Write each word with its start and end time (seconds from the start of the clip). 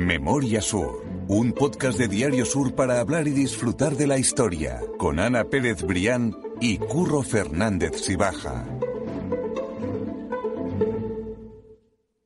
Memoria 0.00 0.62
Sur, 0.62 1.04
un 1.28 1.52
podcast 1.52 1.98
de 1.98 2.08
Diario 2.08 2.46
Sur 2.46 2.74
para 2.74 3.00
hablar 3.00 3.28
y 3.28 3.32
disfrutar 3.32 3.96
de 3.96 4.06
la 4.06 4.16
historia, 4.16 4.80
con 4.96 5.20
Ana 5.20 5.44
Pérez 5.44 5.82
Brián 5.82 6.34
y 6.58 6.78
Curro 6.78 7.22
Fernández 7.22 8.00
Sibaja. 8.00 8.64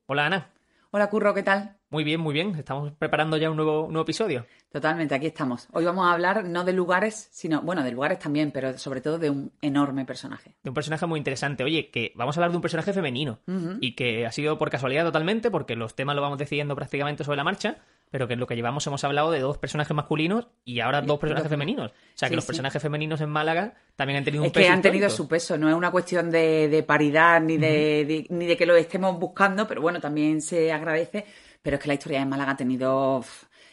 Hola 0.07 0.27
Ana. 0.27 0.53
Hola 0.93 1.11
Curro, 1.11 1.35
¿qué 1.35 1.43
tal? 1.43 1.77
Muy 1.95 2.03
bien, 2.03 2.19
muy 2.21 2.35
bien. 2.35 2.57
Estamos 2.57 2.91
preparando 2.99 3.37
ya 3.37 3.49
un 3.49 3.55
nuevo, 3.57 3.83
nuevo 3.89 4.03
episodio. 4.03 4.45
Totalmente, 4.73 5.15
aquí 5.15 5.27
estamos. 5.27 5.69
Hoy 5.71 5.85
vamos 5.85 6.05
a 6.09 6.13
hablar 6.13 6.43
no 6.45 6.65
de 6.65 6.73
lugares, 6.73 7.29
sino, 7.31 7.63
bueno, 7.63 7.85
de 7.85 7.93
lugares 7.93 8.19
también, 8.19 8.51
pero 8.51 8.77
sobre 8.79 9.01
todo 9.01 9.17
de 9.21 9.31
un 9.31 9.53
enorme 9.63 10.05
personaje. 10.05 10.57
De 10.65 10.71
un 10.71 10.75
personaje 10.75 11.07
muy 11.07 11.19
interesante. 11.19 11.63
Oye, 11.63 11.91
que 11.93 12.11
vamos 12.17 12.37
a 12.37 12.41
hablar 12.41 12.51
de 12.51 12.57
un 12.57 12.63
personaje 12.63 12.93
femenino 12.93 13.39
y 13.81 13.95
que 13.95 14.27
ha 14.27 14.33
sido 14.33 14.59
por 14.59 14.71
casualidad 14.71 15.05
totalmente, 15.05 15.53
porque 15.53 15.77
los 15.77 15.95
temas 15.95 16.17
los 16.17 16.23
vamos 16.25 16.37
decidiendo 16.39 16.75
prácticamente 16.75 17.23
sobre 17.23 17.37
la 17.37 17.45
marcha, 17.45 17.77
pero 18.11 18.27
que 18.27 18.35
en 18.35 18.41
lo 18.41 18.49
que 18.49 18.57
llevamos 18.57 18.85
hemos 18.89 19.05
hablado 19.05 19.31
de 19.31 19.39
dos 19.39 19.59
personajes 19.59 19.95
masculinos 19.95 20.49
y 20.65 20.81
ahora 20.81 21.01
dos 21.01 21.21
personajes 21.21 21.49
femeninos. 21.49 21.93
O 21.93 21.95
sea, 22.17 22.29
que 22.29 22.33
Sí, 22.33 22.37
los 22.37 22.45
sí. 22.45 22.49
personajes 22.49 22.83
femeninos 22.83 23.21
en 23.21 23.31
Málaga 23.31 23.75
también 23.95 24.17
han 24.19 24.25
tenido 24.25 24.43
un 24.43 24.49
Es 24.49 24.53
peso 24.53 24.67
que 24.67 24.73
han 24.73 24.83
tenido 24.83 25.07
histórico. 25.07 25.23
su 25.23 25.29
peso, 25.29 25.57
no 25.59 25.69
es 25.69 25.77
una 25.77 25.93
cuestión 25.93 26.29
de, 26.33 26.69
de 26.69 26.83
paridad 26.83 27.41
ni 27.41 27.57
de, 27.57 28.05
de- 28.05 28.27
ni 28.31 28.47
de 28.47 28.57
que 28.57 28.67
lo 28.67 28.75
estemos 28.75 29.17
buscando, 29.21 29.69
pero 29.69 29.81
bueno, 29.81 30.01
también 30.01 30.43
se 30.43 30.73
agradece. 30.73 31.25
Pero 31.65 31.77
es 31.77 31.83
que 31.83 31.89
la 31.89 31.95
historia 31.95 32.19
de 32.19 32.27
Málaga 32.27 32.53
ha 32.53 32.57
tenido 32.59 33.25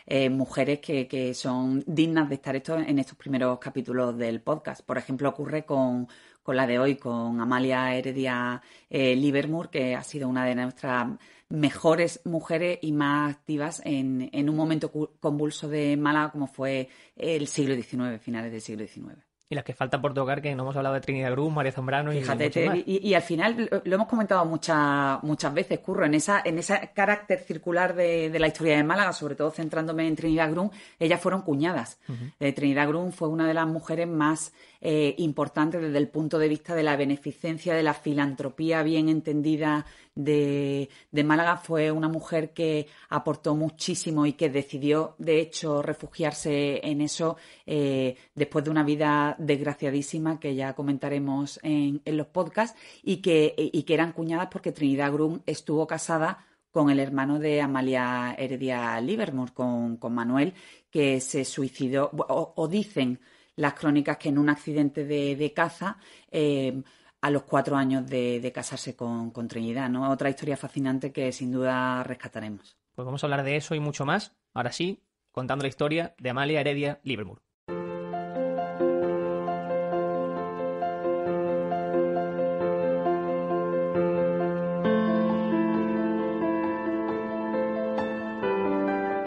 eh, 0.05 0.29
mujeres 0.29 0.79
que, 0.79 1.09
que 1.09 1.33
son 1.33 1.83
dignas 1.85 2.29
de 2.29 2.35
estar 2.35 2.55
esto, 2.55 2.77
en 2.77 2.97
estos 2.99 3.17
primeros 3.17 3.59
capítulos 3.59 4.17
del 4.17 4.39
podcast. 4.41 4.81
Por 4.85 4.97
ejemplo, 4.97 5.27
ocurre 5.27 5.65
con, 5.65 6.07
con 6.41 6.55
la 6.55 6.67
de 6.67 6.79
hoy, 6.79 6.95
con 6.95 7.41
Amalia 7.41 7.93
Heredia 7.93 8.61
eh, 8.89 9.13
Livermore, 9.17 9.67
que 9.69 9.93
ha 9.93 10.03
sido 10.03 10.29
una 10.29 10.45
de 10.45 10.55
nuestras 10.55 11.19
mejores 11.49 12.21
mujeres 12.23 12.79
y 12.81 12.93
más 12.93 13.35
activas 13.35 13.81
en, 13.83 14.29
en 14.31 14.49
un 14.49 14.55
momento 14.55 14.89
convulso 15.19 15.67
de 15.67 15.97
Málaga 15.97 16.31
como 16.31 16.47
fue 16.47 16.87
el 17.17 17.45
siglo 17.47 17.75
XIX, 17.75 18.21
finales 18.21 18.53
del 18.53 18.61
siglo 18.61 18.87
XIX. 18.87 19.30
Y 19.51 19.55
las 19.55 19.65
que 19.65 19.73
faltan 19.73 20.01
por 20.01 20.13
tocar, 20.13 20.41
que 20.41 20.55
no 20.55 20.63
hemos 20.63 20.77
hablado 20.77 20.95
de 20.95 21.01
Trinidad 21.01 21.33
Cruz, 21.33 21.51
María 21.51 21.73
Zambrano 21.73 22.13
y 22.13 22.21
Fíjate, 22.21 22.49
te- 22.49 22.65
más. 22.69 22.77
y, 22.85 23.05
y 23.09 23.13
al 23.15 23.21
final 23.21 23.67
lo, 23.69 23.81
lo 23.83 23.95
hemos 23.95 24.07
comentado 24.07 24.45
muchas 24.45 25.21
muchas 25.23 25.53
veces, 25.53 25.79
Curro, 25.79 26.05
en 26.05 26.13
esa 26.13 26.41
en 26.45 26.57
ese 26.57 26.89
carácter 26.95 27.39
circular 27.39 27.93
de, 27.93 28.29
de 28.29 28.39
la 28.39 28.47
historia 28.47 28.77
de 28.77 28.83
Málaga, 28.85 29.11
sobre 29.11 29.35
todo 29.35 29.51
centrándome 29.51 30.07
en 30.07 30.15
Trinidad 30.15 30.49
Grun, 30.51 30.71
ellas 30.97 31.19
fueron 31.19 31.41
cuñadas. 31.41 31.99
Eh, 32.39 32.53
Trinidad 32.53 32.87
Grun 32.87 33.11
fue 33.11 33.27
una 33.27 33.45
de 33.45 33.53
las 33.53 33.67
mujeres 33.67 34.07
más 34.07 34.53
eh, 34.83 35.13
importantes 35.19 35.79
desde 35.79 35.97
el 35.99 36.09
punto 36.09 36.39
de 36.39 36.49
vista 36.49 36.73
de 36.73 36.81
la 36.81 36.95
beneficencia, 36.95 37.75
de 37.75 37.83
la 37.83 37.93
filantropía 37.93 38.81
bien 38.81 39.09
entendida 39.09 39.85
de, 40.15 40.89
de 41.11 41.23
Málaga. 41.23 41.57
Fue 41.57 41.91
una 41.91 42.09
mujer 42.09 42.51
que 42.51 42.87
aportó 43.09 43.55
muchísimo 43.55 44.25
y 44.25 44.33
que 44.33 44.49
decidió, 44.49 45.13
de 45.19 45.39
hecho, 45.39 45.83
refugiarse 45.83 46.81
en 46.83 47.01
eso 47.01 47.37
eh, 47.67 48.17
después 48.33 48.65
de 48.65 48.71
una 48.71 48.83
vida 48.83 49.35
desgraciadísima 49.37 50.39
que 50.39 50.55
ya 50.55 50.73
comentaremos 50.73 51.59
en, 51.61 52.01
en 52.03 52.17
los 52.17 52.27
podcasts 52.27 52.75
y 53.03 53.17
que, 53.17 53.53
y 53.55 53.83
que 53.83 53.93
eran 53.93 54.13
cuñadas 54.13 54.47
porque 54.51 54.71
Trinidad 54.71 55.13
Grun 55.13 55.43
estuvo 55.45 55.85
casada 55.85 56.45
con 56.71 56.89
el 56.89 56.99
hermano 56.99 57.37
de 57.37 57.61
Amalia 57.61 58.33
Heredia 58.35 58.99
Livermore, 58.99 59.51
con, 59.53 59.97
con 59.97 60.15
Manuel, 60.15 60.53
que 60.89 61.19
se 61.19 61.45
suicidó, 61.45 62.09
o 62.13 62.67
dicen 62.67 63.19
las 63.55 63.73
crónicas 63.73 64.17
que 64.17 64.29
en 64.29 64.37
un 64.37 64.49
accidente 64.49 65.05
de, 65.05 65.35
de 65.35 65.53
caza 65.53 65.97
eh, 66.29 66.81
a 67.21 67.29
los 67.29 67.43
cuatro 67.43 67.75
años 67.75 68.07
de, 68.07 68.51
casarse 68.53 68.95
con, 68.95 69.31
con 69.31 69.47
Trinidad, 69.47 69.89
¿no? 69.89 70.09
Otra 70.09 70.29
historia 70.29 70.57
fascinante 70.57 71.11
que 71.11 71.31
sin 71.31 71.51
duda 71.51 72.03
rescataremos. 72.03 72.77
Pues 72.95 73.05
vamos 73.05 73.23
a 73.23 73.27
hablar 73.27 73.43
de 73.43 73.55
eso 73.55 73.75
y 73.75 73.79
mucho 73.79 74.05
más. 74.05 74.33
Ahora 74.53 74.71
sí, 74.71 75.03
contando 75.31 75.63
la 75.63 75.69
historia 75.69 76.15
de 76.17 76.29
Amalia 76.29 76.61
Heredia 76.61 76.99
Livermore. 77.03 77.41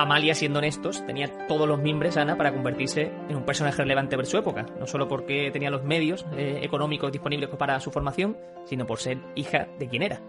Amalia, 0.05 0.35
siendo 0.35 0.59
honestos, 0.59 1.05
tenía 1.07 1.47
todos 1.47 1.67
los 1.67 1.81
mimbres, 1.81 2.19
Ana, 2.19 2.37
para 2.37 2.53
convertirse 2.53 3.11
en 3.29 3.37
un 3.37 3.45
personaje 3.45 3.79
relevante 3.79 4.17
por 4.17 4.27
su 4.27 4.37
época. 4.37 4.67
No 4.79 4.87
solo 4.87 5.09
porque 5.09 5.51
tenía 5.51 5.71
los 5.71 5.83
medios 5.83 6.27
eh, 6.37 6.61
económicos 6.63 7.11
disponibles 7.11 7.49
para 7.51 7.81
su 7.81 7.91
formación, 7.91 8.37
sino 8.67 8.87
por 8.87 8.99
ser 9.01 9.19
hija 9.35 9.67
de 9.79 9.89
quien 9.89 10.03
era. 10.03 10.21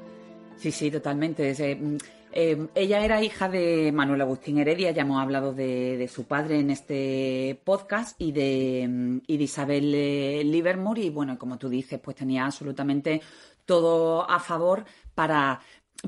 Sí, 0.56 0.72
sí, 0.72 0.90
totalmente. 0.90 1.50
Es, 1.50 1.60
eh, 1.60 1.76
mm, 1.76 1.98
eh, 2.32 2.68
ella 2.74 3.04
era 3.04 3.22
hija 3.22 3.50
de 3.50 3.92
Manuel 3.92 4.22
Agustín 4.22 4.58
Heredia, 4.58 4.92
ya 4.92 5.02
hemos 5.02 5.22
hablado 5.22 5.54
de, 5.54 6.10
su 6.12 6.24
padre 6.24 6.60
en 6.60 6.72
este 6.72 7.60
podcast 7.66 8.16
y 8.20 8.32
de, 8.32 8.88
mm, 8.88 9.18
y 9.28 9.38
de 9.38 9.44
Isabel 9.44 9.92
Livermore 10.52 11.02
y 11.02 11.10
bueno, 11.10 11.38
como 11.38 11.58
tú 11.58 11.68
dices, 11.68 12.00
pues 12.00 12.16
tenía 12.16 12.46
absolutamente 12.46 13.22
todo 13.66 14.30
a 14.30 14.40
favor 14.40 14.86
para, 15.14 15.60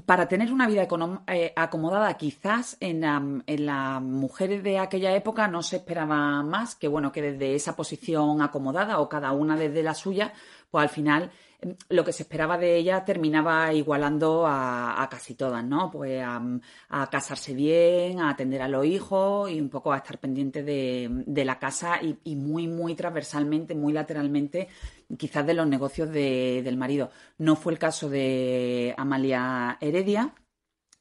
para 0.06 0.28
tener 0.28 0.52
una 0.53 0.68
vida 0.68 0.88
eh, 1.28 1.53
acomodada. 1.56 2.14
Quizás 2.18 2.78
en, 2.80 3.02
la- 3.02 3.42
las 3.48 4.02
mujeres 4.02 4.64
de 4.64 4.80
aquella 4.80 5.16
época 5.16 5.48
no 5.48 5.64
se 5.64 5.78
esperaba 5.78 6.44
más 6.44 6.75
que 6.75 6.88
bueno, 6.88 7.12
que 7.12 7.22
desde 7.22 7.56
esa 7.56 7.75
posición 7.75 8.42
acomodada 8.42 9.00
o 9.00 9.09
cada 9.09 9.31
una 9.31 9.56
desde 9.58 9.84
la 9.84 9.94
suya, 9.96 10.34
pues 10.70 10.84
al 10.84 10.90
final 10.90 11.31
mm, 11.64 11.70
lo 11.90 12.03
que 12.06 12.14
se 12.14 12.24
esperaba 12.24 12.58
de 12.58 12.75
ella 12.75 13.06
terminaba 13.06 13.74
igualando 13.74 14.46
a, 14.46 15.08
casi 15.09 15.34
todas, 15.36 15.64
¿no? 15.64 15.90
Pues 15.90 16.22
a, 16.24 16.42
casarse 17.09 17.54
bien, 17.56 18.19
a 18.19 18.30
atender 18.30 18.62
a 18.62 18.68
los 18.68 18.86
hijos 18.86 19.50
y 19.50 19.59
un 19.59 19.69
poco 19.69 19.94
a 19.94 19.98
estar 19.98 20.19
pendiente 20.19 20.62
de, 20.64 21.08
de 21.25 21.46
la 21.46 21.58
casa 21.58 22.00
y, 22.04 22.18
y 22.24 22.36
muy, 22.36 22.68
muy 22.68 22.94
transversalmente, 22.94 23.74
muy 23.74 23.94
lateralmente, 23.94 24.68
quizás 25.18 25.45
de 25.45 25.53
los 25.53 25.68
negocios 25.68 26.09
de- 26.09 26.62
del 26.63 26.78
marido. 26.78 27.12
No 27.38 27.56
fue 27.56 27.73
el 27.73 27.79
caso 27.79 28.09
de 28.09 28.94
Amalia 28.97 29.78
Heredia, 29.81 30.34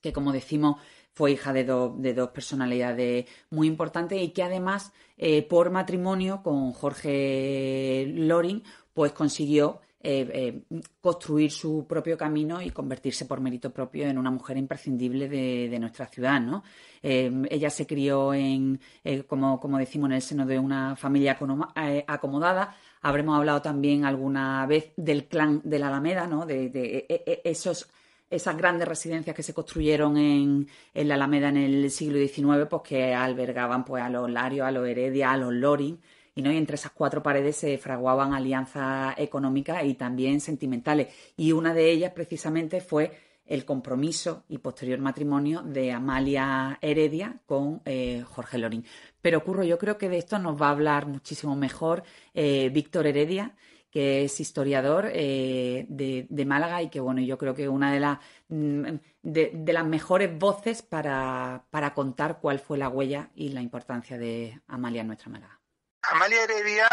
que 0.01 0.13
como 0.13 0.33
decimos 0.33 0.77
fue 1.13 1.33
hija 1.33 1.53
de, 1.53 1.65
do- 1.65 1.95
de 1.99 2.13
dos 2.15 2.31
personalidades 2.31 3.27
muy 3.51 3.67
importantes 3.69 4.21
y 4.23 4.31
que 4.31 4.43
además 4.43 4.93
eh, 5.17 5.43
por 5.43 5.71
matrimonio 5.71 6.43
con 6.43 6.73
Jorge 6.73 8.07
Loring 8.15 8.63
pues 8.93 9.13
consiguió 9.13 9.81
eh, 10.01 10.63
eh, 10.71 10.81
construir 11.01 11.51
su 11.51 11.87
propio 11.89 12.17
camino 12.17 12.63
y 12.63 12.71
convertirse 12.71 13.25
por 13.25 13.41
mérito 13.41 13.73
propio 13.73 14.07
en 14.07 14.19
una 14.19 14.31
mujer 14.31 14.57
imprescindible 14.57 15.29
de, 15.29 15.69
de 15.69 15.79
nuestra 15.81 16.07
ciudad, 16.07 16.41
¿no? 16.41 16.63
Ella 17.03 17.71
se 17.71 17.87
crió 17.87 18.33
en, 18.35 18.81
como, 19.27 19.59
como 19.61 19.79
decimos, 19.79 20.09
en 20.11 20.15
el 20.17 20.23
seno 20.23 20.45
de 20.47 20.59
una 20.59 20.97
familia 20.97 21.37
acomodada. 22.07 22.77
Habremos 23.03 23.37
hablado 23.37 23.63
también 23.63 24.05
alguna 24.05 24.67
vez 24.67 24.93
del 24.97 25.27
clan 25.27 25.61
de 25.65 25.79
la 25.79 25.89
Alameda, 25.89 26.27
¿no? 26.27 26.47
De, 26.47 26.71
de, 26.71 27.07
eh, 27.09 27.23
eh, 27.27 27.41
esos 27.45 27.89
esas 28.31 28.57
grandes 28.57 28.89
residencias 28.89 29.37
que 29.37 29.43
se 29.43 29.55
construyeron 29.55 30.17
en, 30.17 30.69
en 30.95 31.09
la 31.09 31.15
Alameda 31.15 31.49
en 31.49 31.59
el 31.59 31.91
siglo 31.91 32.19
XIX, 32.19 32.67
pues 32.69 32.83
que 32.83 33.15
albergaban 33.15 33.85
pues, 33.85 34.03
a 34.03 34.09
los 34.11 34.31
Larios, 34.31 34.67
a 34.67 34.73
los 34.73 34.87
Heredia, 34.87 35.33
a 35.33 35.37
los 35.37 35.53
Loring, 35.53 36.01
y, 36.35 36.43
¿no? 36.43 36.53
y 36.53 36.57
entre 36.57 36.75
esas 36.75 36.93
cuatro 36.93 37.23
paredes 37.23 37.57
se 37.57 37.79
fraguaban 37.79 38.35
alianzas 38.35 39.15
económicas 39.19 39.85
y 39.85 39.95
también 39.95 40.41
sentimentales. 40.41 41.09
Y 41.37 41.53
una 41.53 41.73
de 41.73 41.91
ellas 41.91 42.13
precisamente 42.13 42.81
fue 42.81 43.26
el 43.47 43.65
compromiso 43.65 44.45
y 44.49 44.59
posterior 44.59 44.99
matrimonio 44.99 45.63
de 45.63 45.93
Amalia 45.93 46.79
Heredia 46.81 47.41
con 47.47 47.83
eh, 47.85 48.25
Jorge 48.29 48.59
Loring. 48.59 48.85
Pero 49.23 49.43
Curro, 49.45 49.65
yo 49.65 49.79
creo 49.79 49.99
que 49.99 50.09
de 50.09 50.19
esto 50.19 50.39
nos 50.39 50.61
va 50.61 50.69
a 50.69 50.71
hablar 50.71 51.07
muchísimo 51.07 51.57
mejor 51.57 52.03
eh, 52.35 52.71
Víctor 52.73 53.07
Heredia, 53.07 53.55
que 53.91 54.25
es 54.25 54.41
historiador 54.41 55.11
eh, 55.13 55.87
de, 55.89 56.45
Málaga 56.45 56.83
y 56.83 56.91
que, 56.91 57.01
bueno, 57.01 57.21
yo 57.23 57.39
creo 57.39 57.55
que 57.55 57.69
una 57.69 57.93
de, 57.93 58.01
las 58.01 58.19
mm, 58.49 58.97
de, 59.23 59.51
de 59.55 59.73
las 59.73 59.87
mejores 59.87 60.37
voces 60.39 60.83
para, 60.83 61.65
para 61.71 61.95
contar 61.95 62.39
cuál 62.41 62.59
fue 62.59 62.79
la 62.79 62.89
huella 62.89 63.31
y 63.35 63.51
la 63.51 63.63
importancia 63.63 64.19
de 64.19 64.61
Amalia 64.67 65.01
en 65.01 65.07
nuestra 65.07 65.31
Málaga. 65.31 65.61
Amalia 66.03 66.43
Heredia 66.45 66.89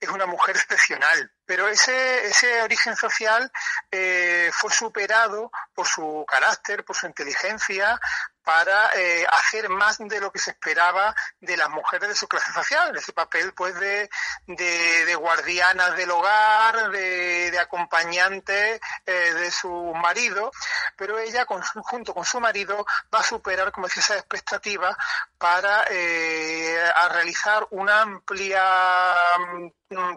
es 0.00 0.08
una 0.08 0.26
mujer 0.26 0.56
excepcional, 0.56 1.32
pero 1.44 1.68
ese, 1.68 2.26
ese 2.26 2.62
origen 2.62 2.94
social 2.96 3.50
eh, 3.90 4.50
fue 4.52 4.70
superado 4.70 5.50
por 5.74 5.86
su 5.86 6.24
carácter, 6.26 6.84
por 6.84 6.96
su 6.96 7.06
inteligencia, 7.06 8.00
para 8.44 8.90
eh, 8.94 9.26
hacer 9.32 9.70
más 9.70 9.98
de 9.98 10.20
lo 10.20 10.30
que 10.30 10.38
se 10.38 10.50
esperaba 10.50 11.14
de 11.40 11.56
las 11.56 11.70
mujeres 11.70 12.10
de 12.10 12.14
su 12.14 12.28
clase 12.28 12.52
social, 12.52 12.94
ese 12.94 13.12
papel 13.12 13.54
pues 13.54 13.74
de, 13.80 14.10
de, 14.46 15.04
de 15.06 15.14
guardianas 15.14 15.96
del 15.96 16.10
hogar, 16.10 16.90
de, 16.90 17.50
de 17.50 17.58
acompañantes 17.58 18.80
eh, 19.06 19.12
de 19.34 19.50
su 19.50 19.70
marido, 19.94 20.52
pero 20.96 21.18
ella 21.18 21.46
con 21.46 21.62
junto 21.62 22.14
con 22.14 22.24
su 22.24 22.38
marido 22.38 22.84
va 23.12 23.20
a 23.20 23.24
superar, 23.24 23.72
como 23.72 23.86
decía, 23.86 24.02
esas 24.02 24.18
expectativas 24.18 24.94
para 25.38 25.84
eh, 25.90 26.78
a 26.96 27.08
realizar 27.08 27.66
una 27.70 28.02
amplia 28.02 29.14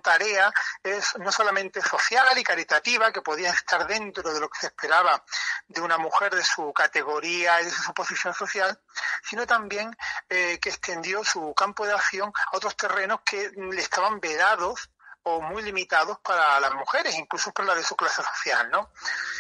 tarea, 0.02 0.52
es 0.84 1.18
no 1.18 1.32
solamente 1.32 1.82
social 1.82 2.38
y 2.38 2.44
caritativa, 2.44 3.12
que 3.12 3.22
podía 3.22 3.52
estar 3.52 3.86
dentro 3.88 4.34
de 4.34 4.40
lo 4.40 4.50
que 4.50 4.60
se 4.60 4.68
esperaba 4.68 5.24
de 5.68 5.82
una 5.82 5.98
mujer 5.98 6.34
de 6.34 6.44
su 6.44 6.72
categoría 6.74 7.62
y 7.62 7.66
de 7.66 7.72
su 7.72 7.94
posición 7.94 8.34
social, 8.34 8.80
sino 9.24 9.46
también 9.46 9.96
eh, 10.30 10.60
que 10.62 10.70
extendió 10.70 11.24
su 11.24 11.54
campo 11.54 11.86
de 11.86 11.94
acción 11.94 12.32
a 12.52 12.58
otros 12.58 12.76
terrenos 12.76 13.22
que 13.26 13.52
le 13.56 13.82
estaban 13.82 14.20
vedados 14.20 14.90
o 15.24 15.42
muy 15.42 15.62
limitados 15.62 16.20
para 16.20 16.60
las 16.60 16.74
mujeres, 16.74 17.16
incluso 17.18 17.52
para 17.52 17.70
la 17.70 17.76
de 17.76 17.84
su 17.84 17.96
clase 17.98 18.24
social, 18.24 18.70
¿no? 18.72 18.92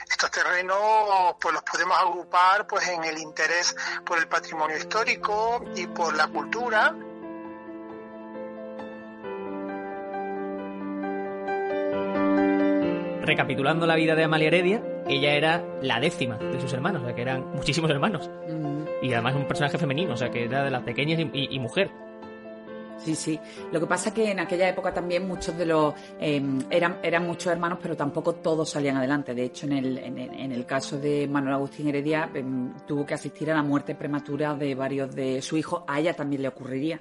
Estos 0.09 0.29
terrenos 0.31 1.35
pues 1.39 1.53
los 1.53 1.63
podemos 1.63 1.97
agrupar 1.97 2.67
pues 2.67 2.87
en 2.89 3.05
el 3.05 3.17
interés 3.17 3.73
por 4.05 4.17
el 4.17 4.27
patrimonio 4.27 4.77
histórico 4.77 5.63
y 5.75 5.87
por 5.87 6.13
la 6.15 6.27
cultura. 6.27 6.93
Recapitulando 13.27 13.85
la 13.85 13.95
vida 13.95 14.15
de 14.15 14.23
Amalia 14.23 14.47
Heredia, 14.47 14.81
ella 15.05 15.33
era 15.33 15.63
la 15.81 15.99
décima 15.99 16.37
de 16.37 16.61
sus 16.61 16.71
hermanos, 16.71 17.01
o 17.01 17.05
sea 17.05 17.13
que 17.13 17.21
eran 17.21 17.51
muchísimos 17.53 17.91
hermanos. 17.91 18.29
Y 19.01 19.11
además 19.11 19.35
un 19.35 19.45
personaje 19.45 19.77
femenino, 19.77 20.13
o 20.13 20.17
sea 20.17 20.31
que 20.31 20.45
era 20.45 20.63
de 20.63 20.71
las 20.71 20.83
pequeñas 20.83 21.19
y 21.33 21.59
mujer. 21.59 21.91
Sí, 22.97 23.15
sí. 23.15 23.39
Lo 23.71 23.79
que 23.79 23.85
pasa 23.85 24.09
es 24.09 24.15
que 24.15 24.31
en 24.31 24.39
aquella 24.39 24.69
época 24.69 24.93
también 24.93 25.27
muchos 25.27 25.57
de 25.57 25.65
los 25.65 25.93
em, 26.19 26.59
eran, 26.69 26.99
eran 27.03 27.25
muchos 27.27 27.51
hermanos, 27.51 27.79
pero 27.81 27.95
tampoco 27.95 28.35
todos 28.35 28.69
salían 28.69 28.97
adelante. 28.97 29.33
De 29.33 29.43
hecho, 29.43 29.65
en 29.65 29.73
el, 29.73 29.97
en, 29.97 30.51
el 30.51 30.65
caso 30.65 30.97
de 30.97 31.27
Manuel 31.27 31.55
Agustín 31.55 31.87
Heredia, 31.87 32.29
em, 32.33 32.73
tuvo 32.87 33.05
que 33.05 33.13
asistir 33.13 33.51
a 33.51 33.55
la 33.55 33.63
muerte 33.63 33.95
prematura 33.95 34.55
de 34.55 34.73
varios 34.73 35.13
de 35.13 35.41
sus 35.41 35.59
hijos. 35.59 35.83
A 35.87 35.99
ella 35.99 36.13
también 36.13 36.41
le 36.41 36.47
ocurriría 36.47 36.99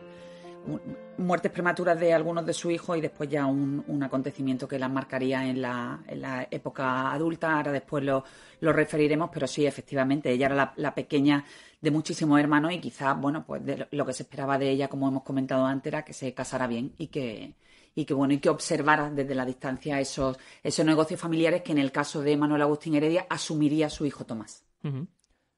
muertes 1.19 1.51
prematuras 1.53 1.99
de 1.99 2.13
algunos 2.13 2.45
de 2.45 2.53
sus 2.53 2.73
hijos 2.73 2.97
y 2.99 3.01
después 3.01 3.29
ya 3.29 3.47
un, 3.47 4.03
acontecimiento 4.03 4.69
que 4.69 4.79
las 4.79 4.91
marcaría 4.91 5.47
en 5.49 5.63
la, 5.63 6.01
en 6.07 6.21
la, 6.21 6.47
época 6.51 7.13
adulta. 7.13 7.57
Ahora 7.57 7.73
después 7.73 8.05
lo, 8.05 8.25
lo 8.61 8.73
referiremos, 8.73 9.31
pero 9.33 9.47
sí, 9.47 9.67
efectivamente, 9.67 10.31
ella 10.31 10.47
era 10.47 10.75
la, 10.77 10.95
pequeña 10.95 11.45
de 11.81 11.91
muchísimos 11.91 12.41
hermanos 12.41 12.73
y 12.73 12.81
quizás, 12.81 13.19
bueno, 13.21 13.45
pues 13.47 13.63
lo 13.91 14.07
que 14.07 14.13
se 14.13 14.23
esperaba 14.25 14.59
de 14.59 14.71
ella, 14.71 14.89
como 14.89 15.09
hemos 15.09 15.23
comentado 15.23 15.65
antes, 15.65 15.93
era 15.93 16.05
que 16.05 16.13
se 16.13 16.35
casara 16.35 16.67
bien 16.67 16.95
y 16.99 17.09
que, 17.09 17.55
y 17.95 18.05
que 18.05 18.15
bueno 18.15 18.35
y 18.35 18.39
que 18.39 18.49
observara 18.49 19.11
desde 19.11 19.35
la 19.35 19.45
distancia 19.45 20.01
esos, 20.01 20.39
esos 20.63 20.85
negocios 20.85 21.21
familiares 21.21 21.63
que 21.63 21.73
en 21.73 21.79
el 21.79 21.91
caso 21.93 22.23
de 22.23 22.37
Manuel 22.37 22.63
Agustín 22.63 22.95
Heredia 22.95 23.27
asumiría 23.29 23.91
su 23.91 24.07
hijo 24.07 24.25
Tomás. 24.25 24.65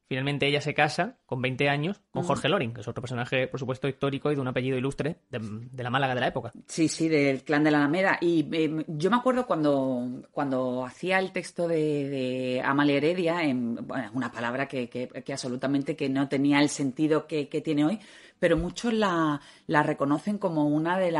Finalmente 0.09 0.47
ella 0.47 0.63
se 0.63 0.73
casa 0.73 1.19
con 1.27 1.43
20 1.43 1.69
años 1.69 2.01
con 2.11 2.23
Jorge 2.23 2.49
Loring, 2.49 2.73
que 2.73 2.81
es 2.81 2.89
otro 2.89 3.03
personaje, 3.03 3.47
por 3.47 3.61
supuesto, 3.61 3.89
histórico 3.89 4.33
y 4.33 4.37
de 4.37 4.41
un 4.41 4.49
apellido 4.49 4.79
ilustre 4.79 5.17
de, 5.29 5.39
la 5.83 5.91
Málaga 5.91 6.15
de 6.15 6.21
la 6.23 6.29
época. 6.29 6.51
Sí, 6.67 6.89
sí, 6.89 7.11
del 7.11 7.43
clan 7.43 7.63
de 7.63 7.71
la 7.71 7.79
Alameda. 7.79 8.17
Y 8.23 8.49
em, 8.53 8.85
yo 8.87 9.11
me 9.11 9.17
acuerdo 9.17 9.47
cuando, 9.47 10.23
cuando 10.31 10.87
hacía 10.87 11.19
el 11.19 11.31
texto 11.31 11.69
de, 11.69 12.63
Amalia 12.65 12.97
Heredia, 12.97 13.43
en, 13.43 13.87
bueno, 13.87 14.11
una 14.15 14.33
palabra 14.33 14.67
que, 14.67 14.89
que, 14.89 15.33
absolutamente 15.33 15.95
que 15.95 16.09
no 16.09 16.27
tenía 16.27 16.61
el 16.61 16.71
sentido 16.71 17.27
que, 17.27 17.47
tiene 17.63 17.85
hoy, 17.85 18.01
pero 18.39 18.57
muchos 18.57 18.93
la, 18.93 19.41
la 19.67 19.83
reconocen 19.83 20.39
como 20.39 20.67
una 20.67 20.99
de, 20.99 21.13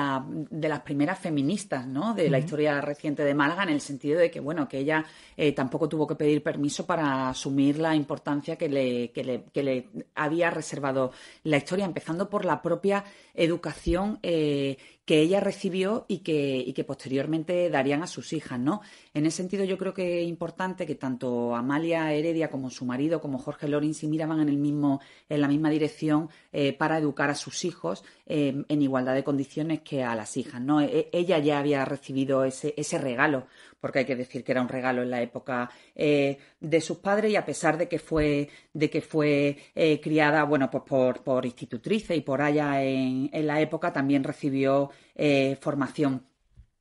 de 0.51 0.69
las 0.69 0.81
primeras 0.81 1.19
feministas 1.19 1.87
¿no? 1.87 2.15
de 2.15 2.31
la 2.31 2.39
historia 2.39 2.81
reciente 2.81 3.25
de 3.25 3.35
Málaga, 3.35 3.63
en 3.65 3.71
el 3.71 3.81
sentido 3.81 4.19
de 4.19 4.31
que, 4.31 4.41
bueno, 4.41 4.69
que 4.69 4.79
ella 4.79 5.05
eh, 5.37 5.53
tampoco 5.53 5.89
tuvo 5.89 6.07
que 6.07 6.15
pedir 6.15 6.43
permiso 6.43 6.87
para 6.87 7.29
asumir 7.29 7.79
la 7.79 7.95
importancia 7.95 8.57
que 8.57 8.69
le, 8.69 9.11
que 9.11 9.25
le, 9.25 9.45
que 9.53 9.63
le 9.63 9.89
había 10.15 10.51
reservado 10.51 11.13
la 11.45 11.57
historia, 11.57 11.85
empezando 11.85 12.29
por 12.29 12.45
la 12.45 12.63
propia 12.63 13.05
educación 13.35 14.19
eh, 14.23 14.77
que 15.09 15.23
ella 15.23 15.41
recibió 15.41 16.05
y 16.07 16.19
que, 16.19 16.59
y 16.59 16.75
que 16.75 16.85
posteriormente 16.85 17.71
darían 17.71 18.03
a 18.03 18.07
sus 18.07 18.35
hijas, 18.35 18.61
¿no? 18.61 18.83
En 19.15 19.25
ese 19.25 19.39
sentido 19.39 19.65
yo 19.65 19.79
creo 19.79 19.95
que 19.95 20.21
es 20.21 20.29
importante 20.29 20.85
que 20.85 20.97
tanto 20.97 21.57
Amalia 21.57 22.13
Heredia 22.13 22.51
como 22.51 22.69
su 22.69 22.85
marido, 22.85 23.19
como 23.19 23.39
Jorge 23.39 23.69
Lorin, 23.69 23.95
se 23.95 24.07
miraban 24.07 24.41
en, 24.41 24.51
el 24.51 24.59
mismo, 24.59 25.01
en 25.31 25.41
la 25.41 25.49
misma 25.49 25.71
dirección 25.71 26.29
eh, 26.53 26.75
para 26.75 26.99
educar 26.99 27.31
a 27.31 27.35
sus 27.35 27.65
hijos 27.65 28.05
eh, 28.27 28.63
en 28.69 28.83
igualdad 28.83 29.15
de 29.15 29.25
condiciones 29.25 29.81
que 29.81 30.05
a 30.05 30.15
las 30.15 30.37
hijas, 30.37 30.61
¿no? 30.61 30.83
E, 30.83 31.09
ella 31.11 31.39
ya 31.39 31.59
había 31.59 31.87
recibido 31.87 32.45
ese, 32.45 32.75
ese 32.77 32.99
regalo 32.99 33.47
porque 33.81 34.01
hay 34.01 34.05
que 34.05 34.17
decir 34.17 34.43
que 34.43 34.51
era 34.51 34.61
un 34.61 34.69
regalo 34.69 35.03
en 35.03 35.11
la 35.11 35.23
época 35.23 35.71
eh, 35.95 36.37
de 36.59 36.81
sus 36.81 36.99
padres 36.99 37.31
y 37.31 37.37
a 37.37 37.47
pesar 37.47 37.79
de 37.79 37.87
que 37.87 38.01
fue, 38.01 38.49
de 38.73 38.91
que 38.91 39.01
fue 39.01 39.57
criada 40.03 40.43
bueno, 40.43 40.69
pues 40.69 40.83
por, 40.83 41.23
por 41.23 41.47
institutrices 41.47 42.17
y 42.17 42.23
por 42.23 42.43
allá 42.43 42.83
en, 42.83 43.31
la 43.47 43.61
época, 43.61 43.93
también 43.93 44.25
recibió 44.25 44.91
eh, 45.15 45.57
formación. 45.61 46.25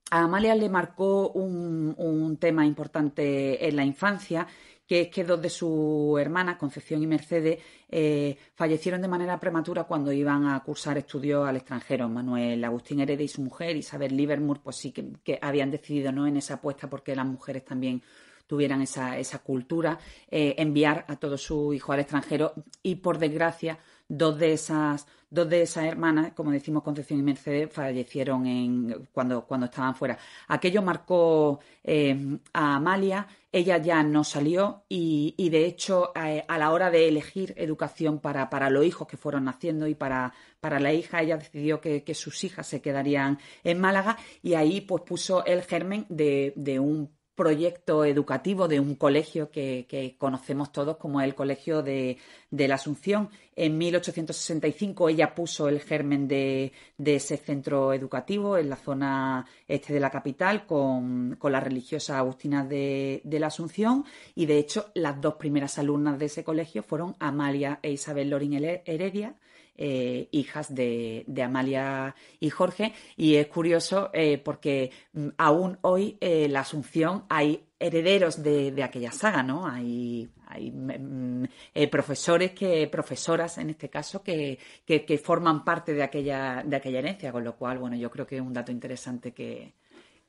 A 0.09 0.23
Amalia 0.23 0.55
le 0.55 0.69
marcó 0.69 1.29
un, 1.31 2.37
tema 2.39 2.65
importante 2.65 3.67
en 3.67 3.75
la 3.75 3.83
infancia 3.83 4.47
que 4.87 5.01
es 5.01 5.09
que 5.09 5.25
dos 5.25 5.41
de 5.41 5.49
sus 5.49 6.17
hermanas, 6.17 6.55
Concepción 6.55 7.03
y 7.03 7.07
Mercedes, 7.07 7.59
eh, 7.89 8.37
fallecieron 8.55 9.01
de 9.01 9.09
manera 9.09 9.37
prematura 9.37 9.83
cuando 9.83 10.13
iban 10.13 10.47
a 10.47 10.63
cursar 10.63 10.97
estudios 10.97 11.45
al 11.45 11.57
extranjero. 11.57 12.07
Manuel 12.07 12.63
Agustín 12.63 13.01
Heredia 13.01 13.25
y 13.25 13.27
su 13.27 13.41
mujer, 13.41 13.75
Isabel 13.75 14.15
Livermore, 14.15 14.61
pues 14.63 14.77
sí 14.77 14.93
que, 14.93 15.39
habían 15.41 15.71
decidido 15.71 16.13
¿no? 16.13 16.25
en 16.25 16.37
esa 16.37 16.53
apuesta 16.53 16.89
porque 16.89 17.17
las 17.17 17.25
mujeres 17.25 17.65
también 17.65 18.01
tuvieran 18.47 18.81
esa, 18.81 19.17
esa 19.19 19.39
cultura, 19.39 19.99
eh, 20.31 20.55
enviar 20.57 21.03
a 21.09 21.17
todos 21.17 21.41
sus 21.41 21.75
hijos 21.75 21.93
al 21.93 21.99
extranjero 21.99 22.53
y 22.81 22.95
por 22.95 23.17
desgracia 23.17 23.77
dos 24.07 24.37
de 24.37 24.53
esas 24.53 25.07
dos 25.29 25.49
de 25.49 25.61
esas 25.61 25.85
hermanas, 25.85 26.31
como 26.33 26.51
decimos 26.51 26.83
Concepción 26.83 27.19
y 27.19 27.23
Mercedes, 27.23 27.71
fallecieron 27.71 28.45
en, 28.45 29.07
cuando, 29.11 29.45
cuando 29.45 29.65
estaban 29.65 29.95
fuera. 29.95 30.17
Aquello 30.47 30.81
marcó 30.81 31.59
eh, 31.83 32.39
a 32.53 32.75
Amalia, 32.75 33.27
ella 33.51 33.77
ya 33.77 34.03
no 34.03 34.23
salió 34.23 34.83
y, 34.87 35.49
de 35.49 35.65
hecho 35.65 36.11
a 36.15 36.57
la 36.57 36.71
hora 36.71 36.89
de 36.89 37.07
elegir 37.07 37.53
educación 37.57 38.19
para, 38.19 38.49
para 38.49 38.69
los 38.69 38.85
hijos 38.85 39.07
que 39.07 39.17
fueron 39.17 39.45
naciendo 39.45 39.87
y 39.87 39.95
para, 39.95 40.33
para 40.59 40.79
la 40.79 40.93
hija, 40.93 41.21
ella 41.21 41.37
decidió 41.37 41.81
que, 41.81 42.03
sus 42.13 42.43
hijas 42.43 42.67
se 42.67 42.81
quedarían 42.81 43.39
en 43.63 43.79
Málaga 43.79 44.17
y 44.41 44.53
ahí 44.55 44.81
pues 44.81 45.03
puso 45.03 45.45
el 45.45 45.61
germen 45.63 46.05
de, 46.09 46.53
de 46.55 46.79
un 46.79 47.16
proyecto 47.37 48.03
educativo 48.03 48.67
de 48.67 48.79
un 48.79 48.95
colegio 48.95 49.51
que, 49.51 50.15
conocemos 50.17 50.71
todos 50.71 50.97
como 50.97 51.21
el 51.21 51.35
Colegio 51.35 51.83
de, 51.83 52.17
la 52.49 52.75
Asunción. 52.75 53.29
En 53.55 53.77
1865 53.77 55.07
ella 55.07 55.35
puso 55.35 55.69
el 55.69 55.79
germen 55.79 56.27
de, 56.27 56.73
ese 56.97 57.37
centro 57.37 57.93
educativo 57.93 58.57
en 58.57 58.69
la 58.69 58.75
zona 58.75 59.45
este 59.67 59.93
de 59.93 59.99
la 59.99 60.09
capital 60.09 60.65
con, 60.65 61.35
con 61.37 61.51
las 61.51 61.63
religiosas 61.63 62.17
agustinas 62.17 62.67
de, 62.67 63.21
la 63.23 63.47
Asunción 63.47 64.03
y 64.33 64.47
de 64.47 64.57
hecho 64.57 64.89
las 64.95 65.21
dos 65.21 65.35
primeras 65.35 65.77
alumnas 65.77 66.17
de 66.17 66.25
ese 66.25 66.43
colegio 66.43 66.81
fueron 66.81 67.15
Amalia 67.19 67.79
e 67.83 67.91
Isabel 67.91 68.31
Lorin 68.31 68.81
Heredia 68.83 69.35
eh, 69.77 70.27
hijas 70.31 70.73
de, 70.73 71.25
Amalia 71.43 72.15
y 72.39 72.49
Jorge. 72.49 72.93
Y 73.15 73.35
es 73.35 73.47
curioso 73.47 74.09
eh, 74.13 74.37
porque 74.37 74.91
mm, 75.13 75.27
aún 75.37 75.77
hoy 75.81 76.17
eh, 76.19 76.47
la 76.49 76.61
Asunción 76.61 77.25
hay 77.29 77.63
herederos 77.79 78.41
de, 78.41 78.73
aquella 78.83 79.11
saga, 79.11 79.43
¿no? 79.43 79.67
Hay, 79.67 80.29
hay 80.47 80.71
mm, 80.71 81.45
profesores 81.91 82.51
que, 82.51 82.87
profesoras 82.87 83.57
en 83.59 83.69
este 83.69 83.89
caso, 83.89 84.23
que, 84.23 84.57
que, 84.85 85.17
forman 85.17 85.63
parte 85.63 85.93
de 85.93 86.03
aquella, 86.03 86.63
de 86.65 86.75
aquella 86.75 86.99
herencia, 86.99 87.31
con 87.31 87.43
lo 87.43 87.55
cual, 87.55 87.77
bueno, 87.77 87.95
yo 87.95 88.09
creo 88.09 88.25
que 88.25 88.37
es 88.37 88.41
un 88.41 88.53
dato 88.53 88.71
interesante 88.71 89.31
que, 89.31 89.73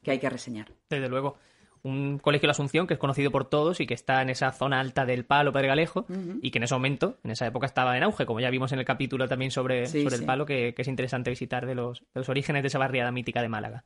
que 0.02 0.10
hay 0.10 0.18
que 0.18 0.28
reseñar. 0.28 0.70
Desde 0.90 1.08
luego 1.08 1.38
un 1.82 2.18
colegio 2.18 2.42
de 2.42 2.48
la 2.48 2.52
Asunción 2.52 2.86
que 2.86 2.94
es 2.94 3.00
conocido 3.00 3.30
por 3.30 3.44
todos 3.44 3.80
y 3.80 3.86
que 3.86 3.94
está 3.94 4.22
en 4.22 4.30
esa 4.30 4.52
zona 4.52 4.80
alta 4.80 5.06
del 5.06 5.24
Palo, 5.24 5.52
Pedregalejo, 5.52 6.06
Galejo 6.08 6.38
y 6.42 6.50
que 6.50 6.58
en 6.58 6.64
ese 6.64 6.74
momento, 6.74 7.18
en 7.24 7.30
esa 7.30 7.46
época 7.46 7.66
estaba 7.66 7.96
en 7.96 8.02
auge, 8.02 8.26
como 8.26 8.40
ya 8.40 8.50
vimos 8.50 8.72
en 8.72 8.78
el 8.78 8.84
capítulo 8.84 9.28
también 9.28 9.50
sobre, 9.50 9.86
sobre 9.86 10.16
el 10.16 10.24
Palo, 10.24 10.46
que, 10.46 10.74
es 10.76 10.88
interesante 10.88 11.30
visitar 11.30 11.66
de 11.66 11.74
los, 11.74 12.00
de 12.00 12.20
los, 12.20 12.28
orígenes 12.28 12.62
de 12.62 12.68
esa 12.68 12.78
barriada 12.78 13.10
mítica 13.12 13.42
de 13.42 13.48
Málaga. 13.48 13.84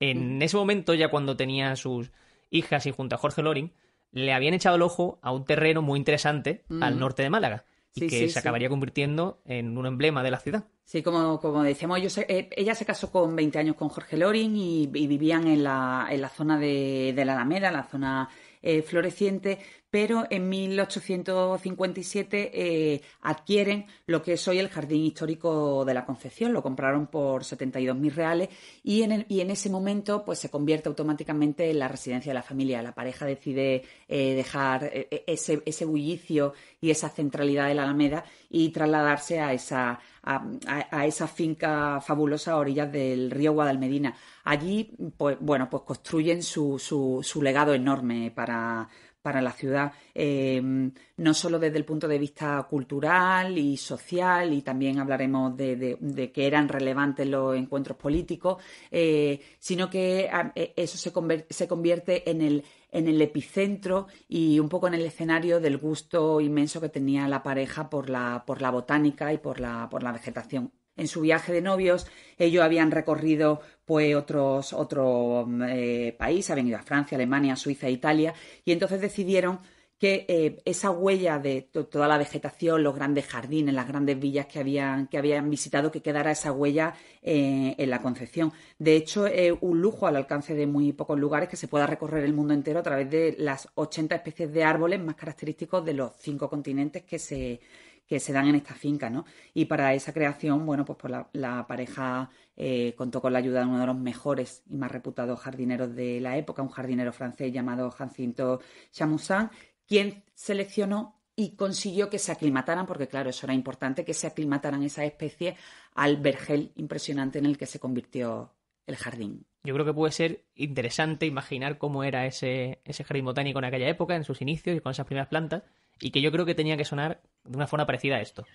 En 0.00 0.40
ese 0.42 0.56
momento, 0.56 0.94
ya 0.94 1.08
cuando 1.08 1.36
tenía 1.36 1.74
sus 1.76 2.12
hijas 2.50 2.86
y 2.86 2.92
junto 2.92 3.14
a 3.14 3.18
Jorge 3.18 3.42
Loring, 3.42 3.72
le 4.12 4.32
habían 4.32 4.54
echado 4.54 4.76
el 4.76 4.82
ojo 4.82 5.18
a 5.22 5.32
un 5.32 5.44
terreno 5.44 5.82
muy 5.82 5.98
interesante 5.98 6.64
al 6.80 6.98
norte 6.98 7.22
de 7.22 7.30
Málaga 7.30 7.64
y 7.96 8.06
que 8.08 8.28
se 8.28 8.38
acabaría 8.38 8.68
convirtiendo 8.68 9.40
en 9.44 9.76
un 9.76 9.86
emblema 9.86 10.22
de 10.22 10.30
la 10.30 10.38
ciudad. 10.38 10.64
Sí, 10.84 11.02
como, 11.02 11.40
como 11.40 11.62
decíamos, 11.62 12.00
yo 12.00 12.22
eh, 12.28 12.48
ella 12.56 12.74
se 12.74 12.84
casó 12.84 13.10
con 13.10 13.34
20 13.34 13.58
años 13.58 13.76
con 13.76 13.88
Jorge 13.88 14.16
Loring 14.16 14.54
y, 14.56 14.86
vivían 14.86 15.48
en 15.48 15.64
la, 15.64 16.06
en 16.10 16.20
la 16.20 16.28
zona 16.28 16.58
de, 16.58 17.12
de, 17.16 17.24
la 17.24 17.32
Alameda, 17.32 17.72
la 17.72 17.82
zona 17.82 18.28
eh, 18.62 18.82
floreciente, 18.82 19.58
pero 19.90 20.24
en 20.30 20.48
1857 20.48 22.50
eh, 22.52 23.02
adquieren 23.22 23.86
lo 24.06 24.22
que 24.22 24.34
es 24.34 24.48
hoy 24.48 24.58
el 24.58 24.68
Jardín 24.68 25.04
Histórico 25.04 25.84
de 25.84 25.94
la 25.94 26.04
Concepción, 26.04 26.52
lo 26.52 26.62
compraron 26.62 27.06
por 27.06 27.44
72.000 27.44 28.12
reales 28.12 28.48
y 28.82 29.02
en, 29.02 29.24
y 29.28 29.40
en 29.40 29.50
ese 29.50 29.70
momento 29.70 30.24
pues 30.24 30.38
se 30.38 30.50
convierte 30.50 30.88
automáticamente 30.88 31.70
en 31.70 31.78
la 31.78 31.88
residencia 31.88 32.30
de 32.30 32.34
la 32.34 32.42
familia. 32.42 32.82
La 32.82 32.94
pareja 32.94 33.26
decide 33.26 33.84
eh, 34.08 34.34
dejar 34.34 34.84
eh, 34.84 35.24
ese, 35.26 35.62
ese 35.64 35.84
bullicio 35.84 36.52
y 36.80 36.90
esa 36.90 37.08
centralidad 37.08 37.68
de 37.68 37.74
la 37.74 37.84
Alameda 37.84 38.24
y 38.50 38.70
trasladarse 38.70 39.40
a 39.40 39.52
esa, 39.52 40.00
a, 40.22 41.06
esa 41.06 41.28
finca 41.28 42.00
fabulosa 42.00 42.52
a 42.52 42.56
orillas 42.56 42.90
del 42.90 43.30
río 43.30 43.52
Guadalmedina. 43.52 44.16
Allí, 44.44 44.90
pues, 45.16 45.36
bueno, 45.40 45.68
pues 45.70 45.84
construyen 45.84 46.42
su 46.42 47.40
legado 47.42 47.74
enorme 47.74 48.30
para, 48.30 48.88
para 49.26 49.42
la 49.42 49.50
ciudad, 49.50 49.90
em, 50.14 50.92
no 51.16 51.34
solo 51.34 51.58
desde 51.58 51.78
el 51.78 51.84
punto 51.84 52.06
de 52.06 52.16
vista 52.16 52.64
cultural 52.70 53.58
y 53.58 53.76
social, 53.76 54.52
y 54.52 54.62
también 54.62 55.00
hablaremos 55.00 55.56
de, 55.56 56.30
que 56.32 56.46
eran 56.46 56.68
relevantes 56.68 57.26
los 57.26 57.56
encuentros 57.56 57.98
políticos, 57.98 58.62
eh, 58.88 59.40
sino 59.58 59.90
que 59.90 60.30
e, 60.54 60.74
eso 60.76 60.96
se, 60.96 61.10
se 61.50 61.66
convierte 61.66 62.30
en 62.30 62.40
el, 62.40 62.62
en 62.92 63.08
el 63.08 63.20
epicentro 63.20 64.06
y 64.28 64.60
un 64.60 64.68
poco 64.68 64.86
en 64.86 64.94
el 64.94 65.04
escenario 65.04 65.58
del 65.58 65.76
gusto 65.76 66.40
inmenso 66.40 66.80
que 66.80 66.88
tenía 66.88 67.26
la 67.26 67.42
pareja 67.42 67.90
por 67.90 68.08
la, 68.08 68.44
por 68.46 68.62
la 68.62 68.70
botánica 68.70 69.32
y 69.32 69.38
por 69.38 69.58
la, 69.58 69.88
por 69.90 70.04
la 70.04 70.12
vegetación 70.12 70.70
en 70.96 71.08
su 71.08 71.20
viaje 71.20 71.52
de 71.52 71.62
novios, 71.62 72.06
ellos 72.38 72.64
habían 72.64 72.90
recorrido 72.90 73.60
pues 73.84 74.14
otros 74.14 74.72
otro, 74.72 75.48
eh, 75.68 76.14
países, 76.18 76.50
habían 76.50 76.68
ido 76.68 76.78
a 76.78 76.82
Francia, 76.82 77.16
Alemania, 77.16 77.56
Suiza, 77.56 77.88
Italia, 77.88 78.34
y 78.64 78.72
entonces 78.72 79.00
decidieron 79.00 79.60
que 79.98 80.26
eh, 80.28 80.60
esa 80.66 80.90
huella 80.90 81.38
de 81.38 81.62
toda 81.62 82.06
la 82.06 82.18
vegetación, 82.18 82.82
los 82.82 82.94
grandes 82.94 83.26
jardines, 83.26 83.74
las 83.74 83.88
grandes 83.88 84.18
villas 84.18 84.46
que 84.46 84.58
habían, 84.58 85.06
que 85.06 85.16
habían 85.16 85.48
visitado, 85.48 85.90
que 85.90 86.02
quedara 86.02 86.32
esa 86.32 86.52
huella 86.52 86.94
eh, 87.22 87.74
en 87.78 87.90
la 87.90 88.02
Concepción. 88.02 88.52
De 88.78 88.94
hecho, 88.94 89.26
es 89.26 89.54
un 89.62 89.80
lujo 89.80 90.06
al 90.06 90.16
alcance 90.16 90.54
de 90.54 90.66
muy 90.66 90.92
pocos 90.92 91.18
lugares 91.18 91.48
que 91.48 91.56
se 91.56 91.68
pueda 91.68 91.86
recorrer 91.86 92.24
el 92.24 92.34
mundo 92.34 92.52
entero 92.52 92.80
a 92.80 92.82
través 92.82 93.10
de 93.10 93.36
las 93.38 93.68
80 93.74 94.16
especies 94.16 94.52
de 94.52 94.64
árboles 94.64 95.00
más 95.00 95.14
característicos 95.14 95.82
de 95.84 95.94
los 95.94 96.12
cinco 96.18 96.50
continentes 96.50 97.02
que 97.04 97.18
se, 97.18 97.60
que 98.06 98.20
se 98.20 98.32
dan 98.32 98.48
en 98.48 98.54
esta 98.54 98.74
finca, 98.74 99.10
¿no? 99.10 99.24
Y 99.52 99.64
para 99.64 99.92
esa 99.94 100.12
creación, 100.12 100.64
bueno, 100.64 100.84
pues, 100.84 100.98
pues 100.98 101.12
la, 101.32 101.66
pareja 101.66 102.30
eh, 102.56 102.94
contó 102.96 103.20
con 103.20 103.32
la 103.32 103.40
ayuda 103.40 103.60
de 103.60 103.66
uno 103.66 103.80
de 103.80 103.86
los 103.86 103.98
mejores 103.98 104.62
y 104.70 104.76
más 104.76 104.92
reputados 104.92 105.40
jardineros 105.40 105.94
de 105.94 106.20
la 106.20 106.36
época, 106.36 106.62
un 106.62 106.68
jardinero 106.68 107.12
francés 107.12 107.52
llamado 107.52 107.90
Jacinto 107.90 108.60
Chamoussin, 108.92 109.50
quien 109.86 110.24
seleccionó 110.34 111.16
y 111.34 111.54
consiguió 111.56 112.08
que 112.08 112.18
se 112.18 112.32
aclimataran, 112.32 112.86
porque 112.86 113.08
claro, 113.08 113.30
eso 113.30 113.44
era 113.46 113.54
importante, 113.54 114.04
que 114.04 114.14
se 114.14 114.26
aclimataran 114.26 114.82
esas 114.82 115.04
especies 115.04 115.54
al 115.94 116.16
vergel 116.16 116.72
impresionante 116.76 117.38
en 117.38 117.46
el 117.46 117.58
que 117.58 117.66
se 117.66 117.78
convirtió 117.78 118.52
el 118.86 118.96
jardín. 118.96 119.44
Yo 119.64 119.74
creo 119.74 119.84
que 119.84 119.92
puede 119.92 120.12
ser 120.12 120.44
interesante 120.54 121.26
imaginar 121.26 121.76
cómo 121.76 122.04
era 122.04 122.24
ese, 122.24 122.80
ese 122.84 123.04
jardín 123.04 123.24
botánico 123.24 123.58
en 123.58 123.64
aquella 123.64 123.88
época, 123.88 124.14
en 124.14 124.24
sus 124.24 124.40
inicios 124.40 124.76
y 124.76 124.80
con 124.80 124.92
esas 124.92 125.06
primeras 125.06 125.28
plantas, 125.28 125.64
y 126.00 126.10
que 126.10 126.20
yo 126.20 126.32
creo 126.32 126.44
que 126.44 126.54
tenía 126.54 126.76
que 126.76 126.84
sonar 126.84 127.20
de 127.44 127.56
una 127.56 127.66
forma 127.66 127.86
parecida 127.86 128.16
a 128.16 128.20
esto. 128.20 128.46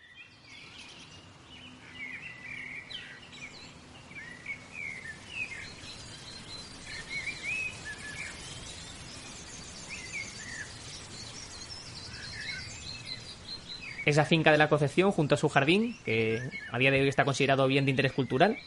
Esa 14.11 14.25
finca 14.25 14.51
de 14.51 14.57
la 14.57 14.69
Concepción 14.69 15.11
junto 15.11 15.35
a 15.35 15.37
su 15.37 15.49
jardín, 15.49 15.95
que 16.05 16.39
a 16.71 16.77
día 16.77 16.91
de 16.91 17.01
hoy 17.01 17.07
está 17.07 17.25
considerado 17.25 17.67
bien 17.67 17.85
de 17.85 17.91
interés 17.91 18.11
cultural 18.11 18.57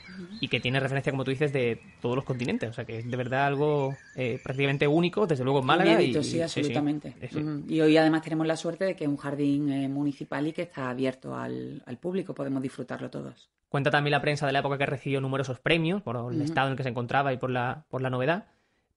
y 0.41 0.49
que 0.49 0.61
tiene 0.61 0.81
referencia, 0.81 1.13
como 1.13 1.25
tú 1.25 1.31
dices, 1.31 1.53
de 1.53 1.81
todos 2.01 2.17
los 2.17 2.25
continentes. 2.25 2.69
O 2.71 2.73
sea, 2.73 2.85
que 2.85 2.99
es 2.99 3.11
de 3.11 3.17
verdad 3.17 3.47
algo 3.47 3.97
eh, 4.17 4.41
prácticamente 4.43 4.87
único, 4.87 5.27
desde 5.27 5.45
luego 5.45 5.61
en 5.61 5.67
Málaga. 5.67 6.03
y, 6.03 6.23
sí, 6.25 6.41
absolutamente. 6.41 7.15
Y 7.69 7.81
hoy 7.81 7.97
además 7.97 8.23
tenemos 8.23 8.47
la 8.47 8.57
suerte 8.57 8.85
de 8.85 8.97
que 8.97 9.05
es 9.05 9.11
un 9.11 9.17
jardín 9.17 9.71
eh, 9.71 9.89
municipal 9.89 10.47
y 10.47 10.53
que 10.53 10.63
está 10.63 10.91
abierto 10.91 11.37
al, 11.37 11.83
público, 12.01 12.35
podemos 12.35 12.63
disfrutarlo 12.63 13.09
todos. 13.09 13.49
Cuenta 13.69 13.91
también 13.91 14.13
la 14.13 14.21
prensa 14.21 14.47
de 14.47 14.53
la 14.53 14.61
época 14.61 14.79
que 14.79 14.87
recibió 14.87 15.21
numerosos 15.21 15.59
premios 15.59 16.03
por 16.03 16.33
el 16.33 16.43
estado 16.43 16.69
en 16.69 16.73
el 16.73 16.77
que 16.77 16.83
se 16.83 16.89
encontraba 16.89 17.33
y 17.33 17.39
por 17.39 17.51
la, 17.51 17.85
por 17.89 18.03
la 18.03 18.11
novedad 18.11 18.47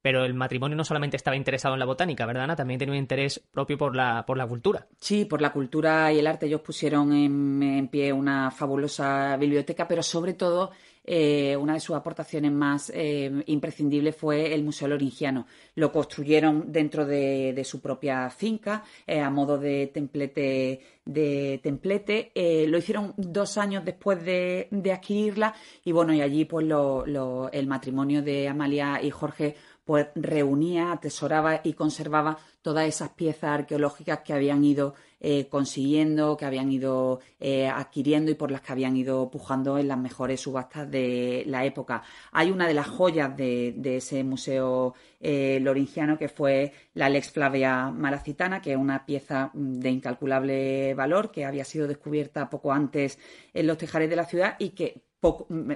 pero 0.08 0.24
el 0.24 0.34
matrimonio 0.34 0.78
no 0.78 0.86
solamente 0.86 1.18
estaba 1.18 1.36
interesado 1.36 1.76
en 1.76 1.82
la 1.82 1.86
botánica, 1.86 2.26
¿verdad, 2.26 2.46
Ana? 2.46 2.56
También 2.56 2.80
tenía 2.80 2.94
un 2.94 2.98
interés 2.98 3.42
propio 3.52 3.78
por 3.78 3.94
la, 3.94 4.26
por 4.26 4.38
la 4.38 4.48
cultura. 4.48 4.88
Sí, 5.02 5.26
por 5.26 5.42
la 5.42 5.52
cultura 5.52 6.14
y 6.14 6.20
el 6.20 6.28
arte. 6.28 6.46
Ellos 6.46 6.62
pusieron 6.62 7.12
en, 7.12 7.90
pie 7.90 8.14
una 8.14 8.50
fabulosa 8.50 9.36
biblioteca, 9.36 9.86
pero 9.86 10.02
sobre 10.02 10.34
todo 10.36 10.72
eh, 11.04 11.58
una 11.58 11.74
de 11.74 11.82
sus 11.82 11.98
aportaciones 11.98 12.54
más 12.54 12.90
eh, 12.96 13.44
imprescindibles 13.48 14.16
fue 14.16 14.54
el 14.54 14.64
Museo 14.64 14.88
Loringiano. 14.88 15.46
Lo 15.76 15.92
construyeron 15.92 16.72
dentro 16.72 17.06
de, 17.06 17.62
su 17.66 17.82
propia 17.82 18.30
finca, 18.30 18.86
eh, 19.06 19.20
a 19.20 19.30
modo 19.30 19.58
de 19.58 19.88
templete. 19.88 20.80
De 21.04 21.62
templete. 21.64 22.32
lo 22.68 22.78
hicieron 22.78 23.14
dos 23.16 23.58
años 23.58 23.86
después 23.86 24.24
de, 24.26 24.68
adquirirla 24.94 25.54
y 25.86 25.94
bueno, 25.94 26.14
y 26.14 26.20
allí 26.20 26.44
pues 26.44 26.66
el 26.66 27.68
matrimonio 27.68 28.22
de 28.22 28.50
Amalia 28.50 29.02
y 29.02 29.10
Jorge 29.10 29.56
pues 29.88 30.08
reunía, 30.16 30.92
atesoraba 30.92 31.62
y 31.64 31.72
conservaba 31.72 32.38
todas 32.62 32.86
esas 32.86 33.12
piezas 33.12 33.52
arqueológicas 33.52 34.20
que 34.20 34.34
habían 34.34 34.62
ido 34.66 34.96
eh, 35.22 35.48
consiguiendo, 35.48 36.36
que 36.36 36.44
habían 36.44 36.70
ido 36.70 37.22
eh, 37.40 37.70
adquiriendo 37.70 38.30
y 38.30 38.36
por 38.36 38.52
las 38.52 38.60
que 38.60 38.74
habían 38.74 38.98
ido 38.98 39.32
pujando 39.32 39.78
en 39.78 39.88
las 39.88 39.98
mejores 39.98 40.42
subastas 40.42 40.92
de 40.92 41.46
la 41.48 41.64
época. 41.64 42.04
Hay 42.34 42.52
una 42.52 42.68
de 42.68 42.74
las 42.74 42.88
joyas 42.88 43.38
de, 43.38 43.74
ese 43.96 44.26
museo 44.26 44.94
eh, 45.22 45.60
loringiano 45.62 46.18
que 46.18 46.28
fue 46.28 46.74
la 46.94 47.08
Lex 47.08 47.32
Flavia 47.32 47.90
Malacitana, 47.90 48.62
que 48.62 48.74
es 48.74 48.78
una 48.78 49.06
pieza 49.06 49.52
de 49.54 49.90
incalculable 49.90 50.96
valor 50.96 51.32
que 51.32 51.46
había 51.46 51.64
sido 51.64 51.88
descubierta 51.88 52.50
poco 52.50 52.74
antes 52.74 53.18
en 53.54 53.68
los 53.68 53.78
tejares 53.78 54.10
de 54.10 54.18
la 54.18 54.26
ciudad 54.26 54.58
y 54.60 54.72
que 54.72 55.02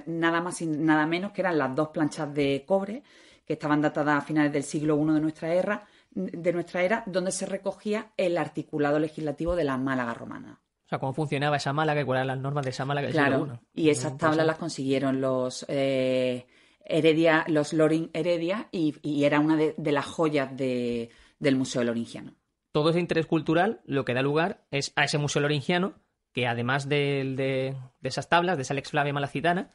nada 0.04 0.42
más 0.42 0.60
y 0.60 0.66
nada 0.66 1.06
menos 1.06 1.32
que 1.32 1.40
eran 1.40 1.56
las 1.56 1.74
dos 1.74 1.88
planchas 1.88 2.32
de 2.34 2.62
cobre 2.66 3.02
que 3.44 3.54
estaban 3.54 3.80
datadas 3.80 4.22
a 4.22 4.26
finales 4.26 4.52
del 4.52 4.62
siglo 4.62 4.96
I 4.96 5.14
de 5.14 5.20
nuestra 5.20 5.54
era, 5.54 5.86
de 6.10 6.52
nuestra 6.52 6.82
era 6.82 7.02
donde 7.06 7.32
se 7.32 7.46
recogía 7.46 8.12
el 8.16 8.38
articulado 8.38 8.98
legislativo 8.98 9.56
de 9.56 9.64
la 9.64 9.76
Málaga 9.78 10.14
romana. 10.14 10.60
O 10.86 10.88
sea, 10.88 10.98
cómo 10.98 11.14
funcionaba 11.14 11.56
esa 11.56 11.72
Málaga 11.72 12.02
y 12.02 12.04
cuáles 12.04 12.24
eran 12.24 12.36
las 12.36 12.42
normas 12.42 12.64
de 12.64 12.70
esa 12.70 12.84
Málaga 12.84 13.06
del 13.06 13.14
claro, 13.14 13.38
siglo 13.38 13.60
I. 13.74 13.82
Y 13.82 13.90
esas 13.90 14.16
tablas 14.18 14.46
las 14.46 14.58
consiguieron 14.58 15.20
los 15.20 15.64
eh, 15.68 16.46
Heredia, 16.84 17.44
los 17.48 17.72
Loring 17.72 18.10
Heredia, 18.12 18.68
y, 18.70 19.24
era 19.24 19.40
una 19.40 19.56
de, 19.56 19.92
las 19.92 20.06
joyas 20.06 20.54
del 20.56 21.56
Museo 21.56 21.82
Loringiano. 21.84 22.34
Todo 22.72 22.90
ese 22.90 23.00
interés 23.00 23.26
cultural 23.26 23.80
lo 23.84 24.04
que 24.04 24.14
da 24.14 24.22
lugar 24.22 24.64
es 24.70 24.92
a 24.96 25.04
ese 25.04 25.18
Museo 25.18 25.42
Loringiano, 25.42 25.94
que 26.32 26.46
además 26.46 26.88
de, 26.88 27.74
de 28.00 28.08
esas 28.08 28.28
tablas, 28.28 28.56
de 28.56 28.62
esa 28.62 28.74
Lex 28.74 28.90
Flavia 28.90 29.12
Malacitana, 29.12 29.70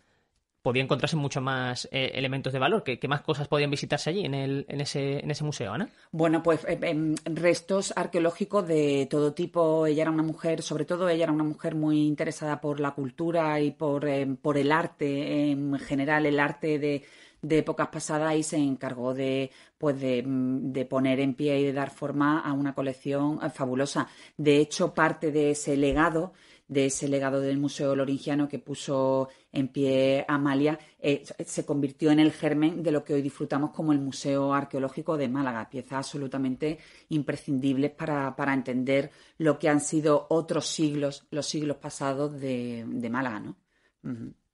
podía 0.67 0.83
encontrarse 0.83 1.15
mucho 1.15 1.39
más 1.39 1.87
eh, 1.93 2.11
elementos 2.15 2.51
de 2.51 2.59
valor. 2.59 2.83
¿Qué, 2.83 3.07
más 3.07 3.21
cosas 3.21 3.47
podían 3.47 3.71
visitarse 3.71 4.09
allí 4.09 4.25
en, 4.25 4.33
el, 4.33 4.65
en, 4.67 4.81
ese, 4.81 5.23
en 5.23 5.31
ese 5.31 5.45
museo, 5.45 5.71
Ana? 5.71 5.87
Bueno, 6.11 6.43
pues 6.43 6.65
eh, 6.65 6.77
em, 6.81 7.15
restos 7.23 7.93
arqueológicos 7.95 8.67
de 8.67 9.07
todo 9.09 9.31
tipo. 9.31 9.87
Ella 9.87 10.01
era 10.01 10.11
una 10.11 10.23
mujer, 10.23 10.61
sobre 10.61 10.83
todo 10.83 11.07
ella 11.07 11.23
era 11.23 11.31
una 11.31 11.45
mujer 11.45 11.73
muy 11.73 12.05
interesada 12.05 12.59
por 12.59 12.81
la 12.81 12.91
cultura 12.91 13.61
y 13.61 13.71
por, 13.71 14.09
em, 14.09 14.35
por 14.35 14.57
el 14.57 14.73
arte 14.73 15.51
en 15.51 15.79
general, 15.79 16.25
el 16.25 16.37
arte 16.37 16.79
de, 16.79 17.05
de 17.41 17.59
épocas 17.59 17.87
pasadas 17.87 18.35
y 18.35 18.43
se 18.43 18.57
encargó 18.57 19.13
de 19.13 19.51
pues 19.77 19.97
de, 20.01 20.21
mm, 20.21 20.73
de, 20.73 20.83
poner 20.83 21.21
en 21.21 21.33
pie 21.33 21.59
y 21.61 21.63
de 21.63 21.73
dar 21.73 21.91
forma 21.91 22.41
a 22.41 22.51
una 22.51 22.75
colección 22.75 23.39
eh, 23.41 23.49
fabulosa. 23.49 24.09
De 24.35 24.57
hecho, 24.57 24.93
parte 24.93 25.31
de 25.31 25.51
ese 25.51 25.77
legado 25.77 26.33
de 26.67 26.85
ese 26.85 27.07
legado 27.07 27.39
del 27.39 27.57
Museo 27.57 27.95
Loringiano 27.95 28.47
que 28.47 28.59
puso 28.59 29.29
en 29.51 29.69
pie 29.69 30.25
Amalia, 30.27 30.77
eh, 30.99 31.23
se 31.45 31.65
convirtió 31.65 32.11
en 32.11 32.19
el 32.19 32.31
germen 32.31 32.83
de 32.83 32.91
lo 32.91 33.03
que 33.03 33.13
hoy 33.13 33.21
disfrutamos 33.21 33.71
como 33.71 33.93
el 33.93 33.99
Museo 33.99 34.53
Arqueológico 34.53 35.17
de 35.17 35.29
Málaga, 35.29 35.69
piezas 35.69 35.93
absolutamente 35.93 36.77
imprescindibles 37.09 37.91
para, 37.91 38.53
entender 38.53 39.11
lo 39.37 39.57
que 39.59 39.69
han 39.69 39.79
sido 39.79 40.27
otros 40.29 40.67
siglos, 40.67 41.25
los 41.31 41.45
siglos 41.45 41.77
pasados 41.77 42.39
de, 42.39 42.85
Málaga, 43.09 43.39
¿no? 43.39 43.55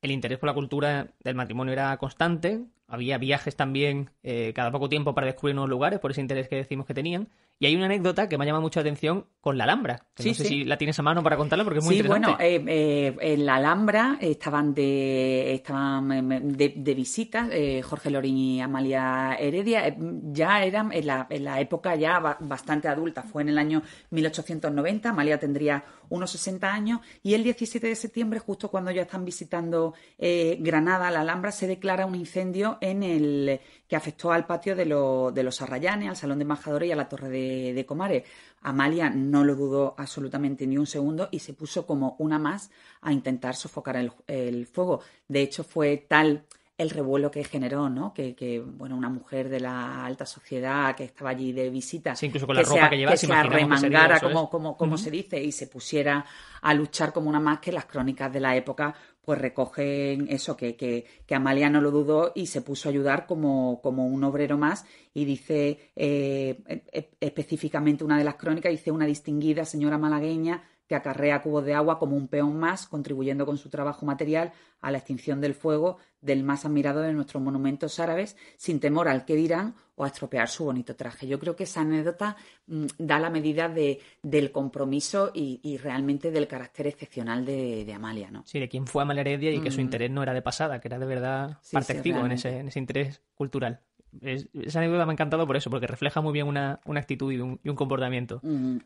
El 0.01 0.11
interés 0.11 0.37
por 0.37 0.47
la 0.47 0.53
cultura 0.53 1.13
del 1.23 1.35
matrimonio 1.35 1.73
era 1.73 1.95
constante, 1.97 2.65
había 2.87 3.17
viajes 3.17 3.55
también 3.55 4.11
eh, 4.21 4.51
cada 4.53 4.71
poco 4.71 4.89
tiempo 4.89 5.15
para 5.15 5.27
descubrir 5.27 5.55
nuevos 5.55 5.69
lugares 5.69 5.99
por 5.99 6.11
ese 6.11 6.21
interés 6.21 6.47
que 6.47 6.57
decimos 6.57 6.85
que 6.85 6.93
tenían 6.93 7.29
Y 7.63 7.67
hay 7.67 7.77
una 7.77 7.85
anécdota 7.85 8.27
que 8.27 8.37
me 8.37 8.43
ha 8.43 8.47
llamado 8.47 8.61
mucho 8.63 8.81
la 8.81 8.81
atención 8.81 9.25
con 9.39 9.57
la 9.57 9.63
Alhambra. 9.63 10.05
Que 10.13 10.23
Sí, 10.23 10.29
no 10.29 10.35
sé 10.35 10.43
sí. 10.43 10.49
si 10.49 10.63
la 10.65 10.77
tienes 10.77 10.99
a 10.99 11.01
mano 11.01 11.23
para 11.23 11.37
contarla 11.37 11.63
porque 11.63 11.79
es 11.79 11.85
muy 11.85 11.95
sí, 11.95 12.01
interesante. 12.01 12.35
bueno, 12.35 12.43
eh, 12.43 12.63
eh, 12.67 13.33
en 13.33 13.45
la 13.45 13.55
Alhambra 13.55 14.17
estaban 14.19 14.73
de, 14.73 15.53
estaban 15.53 16.11
em, 16.11 16.29
de, 16.49 16.73
de 16.75 16.93
visita 16.93 17.47
eh, 17.51 17.81
Jorge 17.81 18.09
Lorín 18.09 18.37
y 18.37 18.61
Amalia 18.61 19.35
Heredia. 19.39 19.87
Eh, 19.87 19.95
Ya 19.97 20.61
eran 20.63 20.91
en 20.91 21.07
la, 21.07 21.25
en 21.29 21.43
la 21.45 21.61
época 21.61 21.95
ya 21.95 22.19
ba- 22.19 22.37
bastante 22.41 22.89
adulta. 22.89 23.23
Fue 23.23 23.43
en 23.43 23.49
el 23.49 23.57
año 23.57 23.81
1890. 24.11 25.09
Amalia 25.09 25.39
tendría 25.39 25.83
unos 26.09 26.31
60 26.31 26.71
años. 26.71 26.99
Y 27.21 27.33
el 27.33 27.43
17 27.43 27.87
de 27.87 27.95
septiembre, 27.95 28.39
justo 28.39 28.69
cuando 28.69 28.91
ya 28.91 29.03
están 29.03 29.25
visitando 29.25 29.93
eh, 30.17 30.57
Granada, 30.59 31.11
la 31.11 31.21
Alhambra, 31.21 31.51
se 31.51 31.67
declara 31.67 32.05
un 32.05 32.15
incendio 32.15 32.77
en 32.81 33.03
el 33.03 33.59
que 33.87 33.95
afectó 33.95 34.31
al 34.31 34.45
patio 34.45 34.75
de, 34.75 34.85
de 34.85 35.43
los 35.43 35.61
Arrayanes, 35.61 36.09
al 36.09 36.17
Salón 36.17 36.39
de 36.39 36.43
Embajadores 36.43 36.89
y 36.89 36.91
a 36.91 36.95
la 36.95 37.09
Torre 37.09 37.29
de, 37.29 37.85
Comares. 37.85 38.23
Amalia 38.61 39.09
no 39.09 39.43
lo 39.43 39.55
dudó 39.55 39.95
absolutamente 39.97 40.65
ni 40.65 40.77
un 40.77 40.87
segundo 40.87 41.27
y 41.31 41.39
se 41.39 41.53
puso 41.53 41.85
como 41.85 42.15
una 42.19 42.39
más 42.39 42.71
a 43.01 43.11
intentar 43.11 43.55
sofocar 43.55 43.97
el 44.27 44.67
fuego. 44.67 45.01
De 45.27 45.41
hecho, 45.41 45.63
fue 45.63 45.97
tal 46.07 46.45
el 46.77 46.89
revuelo 46.89 47.29
que 47.29 47.43
generó, 47.43 47.89
¿no? 47.89 48.13
Que, 48.13 48.35
que, 48.35 48.59
bueno, 48.59 48.97
una 48.97 49.09
mujer 49.09 49.47
de 49.47 49.59
la 49.59 50.05
alta 50.05 50.25
sociedad 50.25 50.95
que 50.95 51.03
estaba 51.03 51.29
allí 51.29 51.51
de 51.51 51.69
visita, 51.69 52.15
Sí, 52.15 52.25
incluso 52.25 52.47
con 52.47 52.55
la 52.55 52.63
que 52.63 52.69
ropa 52.69 52.83
se, 52.85 52.89
que 52.89 52.97
llevaba, 52.97 53.13
que 53.13 53.27
se 53.27 53.33
arremangara, 53.33 54.17
eso, 54.17 54.27
como, 54.27 54.49
como, 54.49 54.77
como 54.77 54.97
se 54.97 55.11
dice, 55.11 55.41
y 55.41 55.51
se 55.51 55.67
pusiera 55.67 56.25
a 56.61 56.73
luchar 56.73 57.13
como 57.13 57.29
una 57.29 57.39
más 57.39 57.59
que 57.59 57.71
las 57.71 57.85
crónicas 57.85 58.31
de 58.33 58.39
la 58.39 58.55
época 58.55 58.95
pues 59.23 59.39
recogen 59.39 60.27
eso, 60.29 60.57
que, 60.57 60.75
que, 60.75 61.05
que 61.25 61.35
Amalia 61.35 61.69
no 61.69 61.79
lo 61.79 61.91
dudó 61.91 62.33
y 62.35 62.47
se 62.47 62.61
puso 62.61 62.89
a 62.89 62.91
ayudar 62.91 63.25
como, 63.25 63.79
como 63.81 64.05
un 64.05 64.21
obrero 64.25 64.57
más 64.57 64.85
y 65.13 65.23
dice 65.23 65.91
eh, 65.95 66.61
e- 66.91 67.11
específicamente 67.21 68.03
una 68.03 68.17
de 68.17 68.25
las 68.25 68.35
crónicas, 68.35 68.71
dice 68.71 68.91
una 68.91 69.05
distinguida 69.05 69.63
señora 69.63 69.97
malagueña 69.97 70.63
que 70.87 70.95
acarrea 70.95 71.41
cubos 71.41 71.63
de 71.65 71.73
agua 71.73 71.97
como 71.99 72.15
un 72.15 72.27
peón 72.27 72.59
más, 72.59 72.87
contribuyendo 72.87 73.45
con 73.45 73.57
su 73.57 73.69
trabajo 73.69 74.05
material 74.05 74.51
a 74.81 74.91
la 74.91 74.97
extinción 74.97 75.39
del 75.41 75.53
fuego 75.53 75.97
del 76.19 76.43
más 76.43 76.65
admirado 76.65 77.01
de 77.01 77.13
nuestros 77.13 77.41
monumentos 77.41 77.99
árabes, 77.99 78.35
sin 78.57 78.79
temor 78.79 79.07
al 79.07 79.25
que 79.25 79.35
dirán 79.35 79.75
o 79.95 80.03
a 80.03 80.07
estropear 80.07 80.49
su 80.49 80.65
bonito 80.65 80.95
traje. 80.95 81.27
Yo 81.27 81.39
creo 81.39 81.55
que 81.55 81.63
esa 81.63 81.81
anécdota 81.81 82.35
mm, 82.67 82.85
da 82.97 83.19
la 83.19 83.29
medida 83.29 83.69
de, 83.69 83.99
del 84.21 84.51
compromiso 84.51 85.31
y, 85.33 85.59
y 85.63 85.77
realmente 85.77 86.31
del 86.31 86.47
carácter 86.47 86.87
excepcional 86.87 87.45
de, 87.45 87.85
de 87.85 87.93
Amalia, 87.93 88.29
¿no? 88.31 88.43
Sí, 88.45 88.59
de 88.59 88.67
quién 88.67 88.85
fue 88.87 89.03
Amalia 89.03 89.21
Heredia 89.21 89.51
y 89.51 89.61
que 89.61 89.71
su 89.71 89.79
Mm. 89.79 89.85
interés 89.85 90.11
no 90.11 90.21
era 90.23 90.33
de 90.33 90.41
pasada, 90.41 90.81
que 90.81 90.87
era 90.89 90.99
de 90.99 91.05
verdad 91.05 91.57
Sí, 91.61 91.73
parte 91.75 91.93
sí, 91.93 91.97
activo 91.99 92.25
en 92.25 92.31
ese, 92.33 92.57
en 92.59 92.67
ese 92.67 92.79
interés 92.79 93.21
cultural. 93.35 93.81
Es- 94.21 94.47
esa 94.53 94.79
anécdota 94.79 95.05
me 95.05 95.11
ha 95.11 95.13
encantado 95.13 95.47
por 95.47 95.55
eso, 95.57 95.69
porque 95.69 95.87
refleja 95.87 96.21
muy 96.21 96.33
bien 96.33 96.47
una, 96.47 96.79
una 96.85 96.99
actitud 96.99 97.31
y 97.31 97.39
un, 97.39 97.59
y 97.63 97.69
un 97.69 97.75
comportamiento. 97.75 98.39
Mm, 98.43 98.77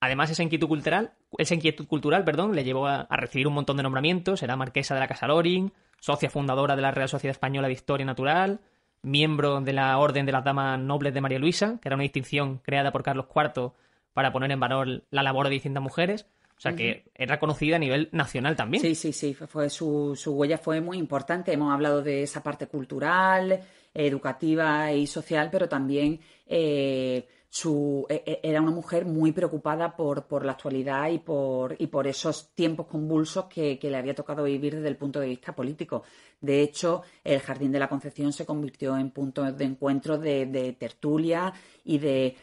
Además, 0.00 0.30
esa 0.30 0.42
inquietud 0.42 0.68
cultural, 0.68 1.12
esa 1.38 1.54
inquietud 1.54 1.86
cultural, 1.86 2.24
perdón, 2.24 2.54
le 2.54 2.64
llevó 2.64 2.86
a, 2.86 3.00
a 3.02 3.16
recibir 3.16 3.46
un 3.46 3.54
montón 3.54 3.76
de 3.76 3.82
nombramientos. 3.82 4.42
Era 4.42 4.56
marquesa 4.56 4.94
de 4.94 5.00
la 5.00 5.08
Casa 5.08 5.26
Loring, 5.26 5.72
socia 6.00 6.30
fundadora 6.30 6.76
de 6.76 6.82
la 6.82 6.90
Real 6.90 7.08
Sociedad 7.08 7.32
Española 7.32 7.68
de 7.68 7.74
Historia 7.74 8.06
Natural, 8.06 8.60
miembro 9.02 9.60
de 9.60 9.72
la 9.72 9.96
Orden 9.98 10.26
de 10.26 10.32
las 10.32 10.44
Damas 10.44 10.78
Nobles 10.78 11.14
de 11.14 11.20
María 11.20 11.38
Luisa, 11.38 11.78
que 11.80 11.88
era 11.88 11.96
una 11.96 12.02
distinción 12.02 12.58
creada 12.58 12.92
por 12.92 13.02
Carlos 13.02 13.26
IV 13.34 13.72
para 14.12 14.32
poner 14.32 14.50
en 14.50 14.60
valor 14.60 15.04
la 15.10 15.22
labor 15.22 15.46
de 15.46 15.52
distintas 15.52 15.82
mujeres. 15.82 16.26
O 16.58 16.60
sea 16.60 16.74
que 16.74 17.04
era 17.14 17.38
conocida 17.38 17.76
a 17.76 17.78
nivel 17.78 18.08
nacional 18.12 18.56
también. 18.56 18.82
Sí, 18.82 18.94
sí, 18.94 19.12
sí, 19.12 19.34
fue, 19.34 19.46
fue 19.46 19.68
su, 19.68 20.14
su 20.16 20.32
huella 20.32 20.56
fue 20.56 20.80
muy 20.80 20.96
importante. 20.96 21.52
Hemos 21.52 21.70
hablado 21.70 22.00
de 22.00 22.22
esa 22.22 22.42
parte 22.42 22.66
cultural, 22.66 23.60
educativa 23.92 24.90
y 24.90 25.06
social, 25.06 25.50
pero 25.52 25.68
también 25.68 26.18
eh, 26.46 27.28
su, 27.56 28.04
e- 28.10 28.22
e- 28.26 28.40
era 28.42 28.60
una 28.60 28.70
mujer 28.70 29.06
muy 29.06 29.32
preocupada 29.32 29.96
por, 29.96 30.44
la 30.44 30.52
actualidad 30.52 31.08
y 31.08 31.18
por, 31.18 31.74
y 31.78 31.86
por 31.86 32.06
esos 32.06 32.50
tiempos 32.54 32.86
convulsos 32.86 33.46
que, 33.46 33.78
le 33.80 33.96
había 33.96 34.14
tocado 34.14 34.44
vivir 34.44 34.76
desde 34.76 34.88
el 34.88 34.96
punto 34.96 35.20
de 35.20 35.28
vista 35.28 35.54
político. 35.54 36.02
De 36.38 36.60
hecho, 36.60 37.02
el 37.24 37.40
Jardín 37.40 37.72
de 37.72 37.78
la 37.78 37.88
Concepción 37.88 38.32
se 38.34 38.44
convirtió 38.44 38.98
en 38.98 39.10
punto 39.10 39.50
de 39.50 39.64
encuentro 39.64 40.18
de, 40.18 40.76
tertulia 40.78 41.50
y 41.82 41.96
de, 41.96 42.36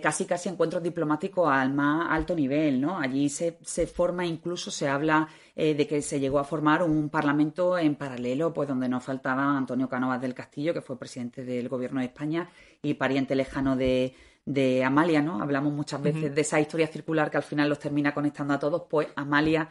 casi 0.00 0.24
casi 0.24 0.48
encuentros 0.48 0.84
diplomáticos 0.84 1.50
al 1.50 1.72
más 1.72 2.06
alto 2.08 2.36
nivel. 2.36 2.86
Allí 3.00 3.28
se, 3.28 3.58
se 3.62 3.88
forma, 3.88 4.24
incluso 4.24 4.70
se 4.70 4.86
habla 4.86 5.28
eh, 5.56 5.74
de 5.74 5.86
que 5.88 6.00
se 6.00 6.20
llegó 6.20 6.38
a 6.38 6.44
formar 6.44 6.84
un 6.84 7.08
parlamento 7.08 7.76
en 7.76 7.96
paralelo, 7.96 8.52
pues 8.52 8.68
donde 8.68 8.88
no 8.88 9.00
faltaba 9.00 9.56
Antonio 9.56 9.88
Cánovas 9.88 10.20
del 10.20 10.34
Castillo, 10.34 10.72
que 10.72 10.80
fue 10.80 10.96
presidente 10.96 11.44
del 11.44 11.68
gobierno 11.68 11.98
de 11.98 12.06
España 12.06 12.48
y 12.82 12.94
pariente 12.94 13.34
lejano 13.34 13.74
de, 13.76 14.14
de 14.44 14.84
Amalia, 14.84 15.22
¿no? 15.22 15.42
Hablamos 15.42 15.72
muchas 15.72 16.02
veces 16.02 16.34
de 16.34 16.40
esa 16.40 16.60
historia 16.60 16.86
circular 16.86 17.30
que 17.30 17.36
al 17.36 17.42
final 17.42 17.68
los 17.68 17.78
termina 17.78 18.14
conectando 18.14 18.54
a 18.54 18.58
todos, 18.58 18.84
pues 18.88 19.08
Amalia 19.16 19.68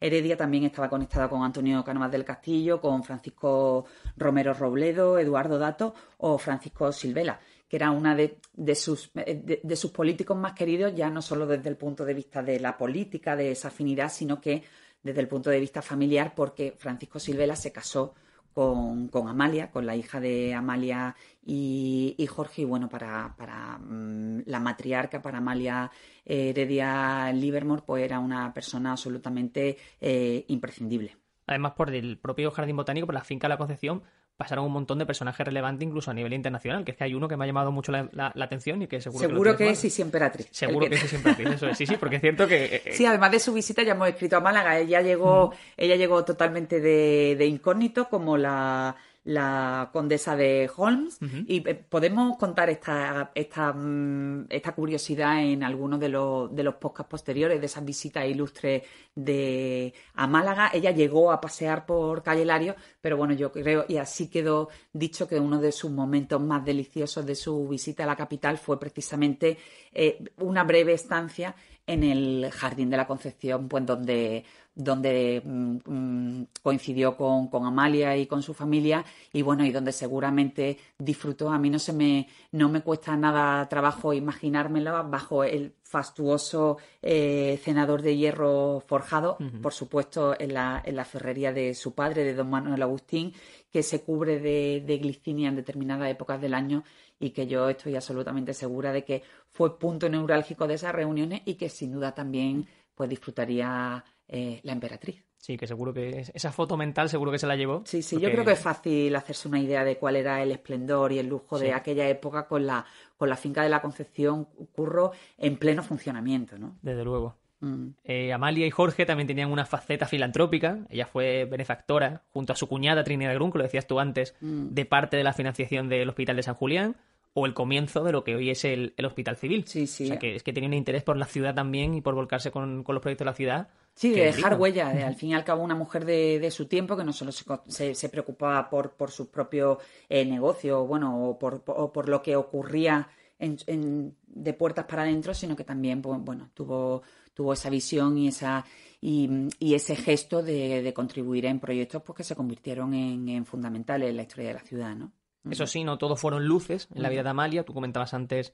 Heredia 0.00 0.36
también 0.36 0.64
estaba 0.64 0.88
conectada 0.88 1.28
con 1.28 1.42
Antonio 1.42 1.84
Cánovas 1.84 2.10
del 2.10 2.24
Castillo, 2.24 2.80
con 2.80 3.04
Francisco 3.04 3.84
Romero 4.16 4.54
Robledo, 4.54 5.18
Eduardo 5.18 5.58
Dato 5.58 5.94
o 6.18 6.38
Francisco 6.38 6.90
Silvela, 6.90 7.38
que 7.68 7.76
era 7.76 7.90
una 7.90 8.14
de, 8.14 8.38
de 8.54 8.74
sus, 8.74 9.12
de, 9.12 9.60
de 9.62 9.76
sus 9.76 9.90
políticos 9.90 10.36
más 10.36 10.54
queridos, 10.54 10.94
ya 10.94 11.10
no 11.10 11.20
solo 11.20 11.46
desde 11.46 11.68
el 11.68 11.76
punto 11.76 12.04
de 12.04 12.14
vista 12.14 12.42
de 12.42 12.58
la 12.60 12.78
política, 12.78 13.36
de 13.36 13.50
esa 13.50 13.68
afinidad, 13.68 14.10
sino 14.10 14.40
que 14.40 14.64
desde 15.02 15.20
el 15.20 15.28
punto 15.28 15.50
de 15.50 15.60
vista 15.60 15.82
familiar, 15.82 16.34
porque 16.34 16.74
Francisco 16.78 17.18
Silvela 17.18 17.56
se 17.56 17.72
casó 17.72 18.14
con, 18.54 19.08
con 19.08 19.28
Amalia, 19.28 19.70
con 19.70 19.86
la 19.86 19.96
hija 19.96 20.20
de 20.20 20.54
Amalia 20.54 21.14
y, 21.44 22.26
Jorge, 22.28 22.62
y 22.62 22.64
bueno, 22.64 22.88
para, 22.88 23.34
para 23.36 23.78
mm, 23.78 24.42
la 24.46 24.60
matriarca, 24.60 25.22
para 25.22 25.38
Amalia 25.38 25.90
eh, 26.24 26.50
Heredia 26.50 27.32
Livermore, 27.32 27.82
pues 27.84 28.04
era 28.04 28.18
una 28.18 28.52
persona 28.52 28.92
absolutamente 28.92 29.76
eh, 30.00 30.44
imprescindible. 30.48 31.16
Además, 31.46 31.72
por 31.72 31.92
el 31.92 32.18
propio 32.18 32.50
Jardín 32.50 32.76
Botánico, 32.76 33.06
por 33.06 33.14
la 33.14 33.24
finca 33.24 33.48
la 33.48 33.58
Concepción, 33.58 34.02
pasaron 34.40 34.64
un 34.64 34.72
montón 34.72 34.98
de 34.98 35.04
personajes 35.04 35.44
relevantes, 35.46 35.86
incluso 35.86 36.10
a 36.10 36.14
nivel 36.14 36.32
internacional, 36.32 36.82
que 36.82 36.92
es 36.92 36.96
que 36.96 37.04
hay 37.04 37.14
uno 37.14 37.28
que 37.28 37.36
me 37.36 37.44
ha 37.44 37.46
llamado 37.46 37.70
mucho 37.70 37.92
la, 37.92 38.08
la- 38.12 38.32
la 38.34 38.44
atención 38.46 38.80
y 38.80 38.86
que 38.86 38.98
seguro, 39.02 39.28
Seguro 39.28 39.54
que, 39.54 39.68
es 39.68 39.78
Sisi 39.78 40.00
Emperatriz. 40.00 40.48
Seguro 40.50 40.88
que 40.88 40.96
sí 40.96 41.08
siempre 41.08 41.32
hace 41.32 41.42
eso. 41.42 41.68
es. 41.68 41.76
Sí, 41.76 41.86
sí, 41.86 41.96
porque 42.00 42.16
es 42.16 42.22
cierto 42.22 42.48
que... 42.48 42.82
eh, 42.86 42.92
Sí, 42.94 43.04
además 43.04 43.32
de 43.32 43.38
su 43.38 43.52
visita 43.52 43.82
ya 43.82 43.92
hemos 43.92 44.08
escrito 44.08 44.38
a 44.38 44.40
Málaga. 44.40 44.78
Ella 44.78 45.02
llegó, 45.02 45.52
ella 45.76 45.96
llegó 45.96 46.24
totalmente 46.24 46.80
de, 46.80 47.36
de 47.38 47.46
incógnito, 47.46 48.08
como 48.08 48.38
la, 48.38 48.96
la 49.24 49.90
condesa 49.92 50.34
de 50.34 50.70
Holmes. 50.74 51.18
Y 51.46 51.68
eh, 51.68 51.74
podemos 51.74 52.38
contar 52.38 52.70
esta, 52.70 53.30
esta, 53.34 53.72
mm, 53.72 54.46
esta 54.48 54.74
curiosidad 54.74 55.42
en 55.42 55.62
algunos 55.62 56.00
de 56.00 56.08
los, 56.08 56.54
de 56.54 56.62
los 56.62 56.76
podcasts 56.76 57.10
posteriores 57.10 57.60
de 57.60 57.66
esas 57.66 57.84
visitas 57.84 58.26
ilustres 58.26 58.82
de, 59.14 59.92
a 60.14 60.26
Málaga. 60.26 60.70
Ella 60.72 60.90
llegó 60.90 61.32
a 61.32 61.40
pasear 61.40 61.84
por 61.84 62.22
Calle 62.22 62.44
Lario, 62.44 62.76
pero 63.00 63.16
bueno, 63.16 63.34
yo 63.34 63.52
creo, 63.52 63.84
y 63.88 63.98
así 63.98 64.28
quedó 64.28 64.68
dicho 64.92 65.28
que 65.28 65.38
uno 65.38 65.60
de 65.60 65.72
sus 65.72 65.90
momentos 65.90 66.40
más 66.40 66.64
deliciosos 66.64 67.26
de 67.26 67.34
su 67.34 67.68
visita 67.68 68.04
a 68.04 68.06
la 68.06 68.16
capital 68.16 68.56
fue 68.58 68.80
precisamente 68.80 69.58
eh, 69.92 70.24
una 70.38 70.64
breve 70.64 70.94
estancia 70.94 71.54
en 71.86 72.04
el 72.04 72.50
Jardín 72.52 72.88
de 72.88 72.96
la 72.96 73.06
Concepción, 73.06 73.68
pues 73.68 73.84
donde, 73.84 74.44
donde 74.82 75.42
mm, 75.44 75.76
mm, 75.84 76.46
coincidió 76.62 77.16
con, 77.16 77.48
con 77.48 77.66
Amalia 77.66 78.16
y 78.16 78.26
con 78.26 78.42
su 78.42 78.54
familia, 78.54 79.04
y 79.32 79.42
bueno, 79.42 79.64
y 79.64 79.70
donde 79.70 79.92
seguramente 79.92 80.78
disfrutó. 80.98 81.50
A 81.50 81.58
mí 81.58 81.70
no 81.70 81.78
se 81.78 81.92
me, 81.92 82.28
no 82.52 82.68
me 82.68 82.80
cuesta 82.80 83.16
nada 83.16 83.68
trabajo 83.68 84.12
imaginármela 84.12 85.02
bajo 85.02 85.44
el 85.44 85.74
fastuoso 85.82 86.78
eh, 87.02 87.60
cenador 87.62 88.02
de 88.02 88.16
hierro 88.16 88.82
forjado, 88.86 89.38
por 89.60 89.72
supuesto, 89.72 90.34
en 90.38 90.54
la, 90.54 90.80
en 90.84 90.96
la 90.96 91.04
ferrería 91.04 91.52
de 91.52 91.74
su 91.74 91.94
padre, 91.94 92.24
de 92.24 92.34
don 92.34 92.48
Manuel 92.48 92.82
Agustín, 92.82 93.32
que 93.70 93.82
se 93.82 94.02
cubre 94.02 94.38
de, 94.38 94.82
de 94.86 94.98
glicinia 94.98 95.48
en 95.48 95.56
determinadas 95.56 96.10
épocas 96.10 96.40
del 96.40 96.54
año 96.54 96.84
y 97.18 97.30
que 97.30 97.46
yo 97.46 97.68
estoy 97.68 97.96
absolutamente 97.96 98.54
segura 98.54 98.92
de 98.92 99.04
que 99.04 99.22
fue 99.50 99.78
punto 99.78 100.08
neurálgico 100.08 100.66
de 100.66 100.74
esas 100.74 100.94
reuniones 100.94 101.42
y 101.44 101.54
que 101.54 101.68
sin 101.68 101.92
duda 101.92 102.14
también 102.14 102.66
pues 102.94 103.08
disfrutaría 103.08 104.04
eh, 104.32 104.60
la 104.62 104.72
emperatriz. 104.72 105.24
Sí, 105.38 105.56
que 105.56 105.66
seguro 105.66 105.92
que 105.92 106.20
es- 106.20 106.30
esa 106.34 106.52
foto 106.52 106.76
mental 106.76 107.08
seguro 107.08 107.32
que 107.32 107.38
se 107.38 107.46
la 107.46 107.56
llevó. 107.56 107.82
Sí, 107.84 108.02
sí, 108.02 108.20
yo 108.20 108.30
creo 108.30 108.44
que 108.44 108.52
es 108.52 108.58
fácil 108.60 109.14
hacerse 109.16 109.48
una 109.48 109.58
idea 109.58 109.84
de 109.84 109.96
cuál 109.96 110.16
era 110.16 110.42
el 110.42 110.52
esplendor 110.52 111.12
y 111.12 111.18
el 111.18 111.26
lujo 111.28 111.58
Sí. 111.58 111.64
de 111.64 111.72
aquella 111.72 112.06
época 112.08 112.46
con 112.46 112.66
la, 112.66 112.84
con 113.16 113.28
la 113.28 113.36
finca 113.36 113.62
de 113.62 113.68
la 113.70 113.80
Concepción 113.82 114.44
Curro 114.72 115.12
en 115.38 115.56
pleno 115.56 115.82
funcionamiento, 115.82 116.58
¿no? 116.58 116.76
Desde 116.82 117.04
luego. 117.04 117.36
Mm. 117.60 117.88
Eh, 118.04 118.32
Amalia 118.32 118.66
y 118.66 118.70
Jorge 118.70 119.04
también 119.04 119.26
tenían 119.26 119.50
una 119.50 119.66
faceta 119.66 120.06
filantrópica. 120.06 120.78
Ella 120.88 121.06
fue 121.06 121.44
benefactora 121.46 122.22
junto 122.30 122.52
a 122.52 122.56
su 122.56 122.66
cuñada 122.68 123.04
Trinidad 123.04 123.34
Grun, 123.34 123.50
que 123.52 123.58
lo 123.58 123.64
decías 123.64 123.86
tú 123.86 123.98
antes, 124.00 124.34
Mm. 124.40 124.68
de 124.70 124.84
parte 124.86 125.16
de 125.16 125.24
la 125.24 125.32
financiación 125.32 125.88
del 125.88 126.08
Hospital 126.08 126.36
de 126.36 126.42
San 126.42 126.54
Julián 126.54 126.96
o 127.32 127.46
el 127.46 127.54
comienzo 127.54 128.02
de 128.02 128.12
lo 128.12 128.24
que 128.24 128.34
hoy 128.34 128.50
es 128.50 128.64
el, 128.64 128.94
el 128.96 129.04
Hospital 129.04 129.36
Civil. 129.36 129.64
Sí, 129.66 129.86
sí. 129.86 130.04
O 130.04 130.06
sea, 130.08 130.18
que 130.18 130.36
es 130.36 130.42
que 130.42 130.52
tenía 130.52 130.68
un 130.68 130.74
interés 130.74 131.02
por 131.02 131.16
la 131.16 131.26
ciudad 131.26 131.54
también 131.54 131.94
y 131.94 132.00
por 132.00 132.14
volcarse 132.14 132.50
con, 132.50 132.82
con 132.82 132.94
los 132.94 133.02
proyectos 133.02 133.24
de 133.24 133.30
la 133.30 133.36
ciudad. 133.36 133.68
Sí, 133.94 134.10
de 134.10 134.24
dejar 134.26 134.58
huella, 134.58 134.92
de, 134.92 135.02
al 135.02 135.14
fin 135.14 135.30
y 135.30 135.34
al 135.34 135.44
cabo 135.44 135.62
una 135.62 135.74
mujer 135.74 136.04
de, 136.04 136.38
de 136.38 136.50
su 136.50 136.66
tiempo 136.66 136.96
que 136.96 137.04
no 137.04 137.12
solo 137.12 137.32
se, 137.32 137.44
se, 137.66 137.94
se 137.94 138.08
preocupaba 138.08 138.70
por, 138.70 138.92
por 138.92 139.10
sus 139.10 139.28
propios 139.28 139.78
eh, 140.08 140.24
negocios, 140.24 140.86
bueno, 140.86 141.28
o 141.28 141.38
por, 141.38 141.62
o 141.66 141.92
por 141.92 142.08
lo 142.08 142.22
que 142.22 142.36
ocurría 142.36 143.08
de 143.38 144.52
puertas 144.52 144.84
para 144.84 145.02
adentro, 145.02 145.32
sino 145.32 145.56
que 145.56 145.64
también, 145.64 146.02
bueno, 146.02 146.50
tuvo, 146.54 147.02
tuvo 147.32 147.52
esa 147.54 147.70
visión 147.70 148.18
y 148.18 148.28
esa 148.28 148.64
y, 149.00 149.74
ese 149.74 149.96
gesto 149.96 150.42
de, 150.42 150.92
contribuir 150.94 151.46
en 151.46 151.58
proyectos 151.58 152.02
pues, 152.02 152.18
que 152.18 152.24
se 152.24 152.36
convirtieron 152.36 152.92
en, 152.92 153.46
fundamentales 153.46 154.10
en 154.10 154.16
la 154.16 154.22
historia 154.22 154.48
de 154.48 154.54
la 154.54 154.60
ciudad, 154.60 154.94
¿no? 154.94 155.12
Eso 155.48 155.66
sí, 155.66 155.84
no 155.84 155.98
todo 155.98 156.16
fueron 156.16 156.44
luces 156.44 156.88
en 156.94 157.02
la 157.02 157.08
vida 157.08 157.22
de 157.22 157.30
Amalia. 157.30 157.64
Tú 157.64 157.72
comentabas 157.72 158.12
antes 158.14 158.52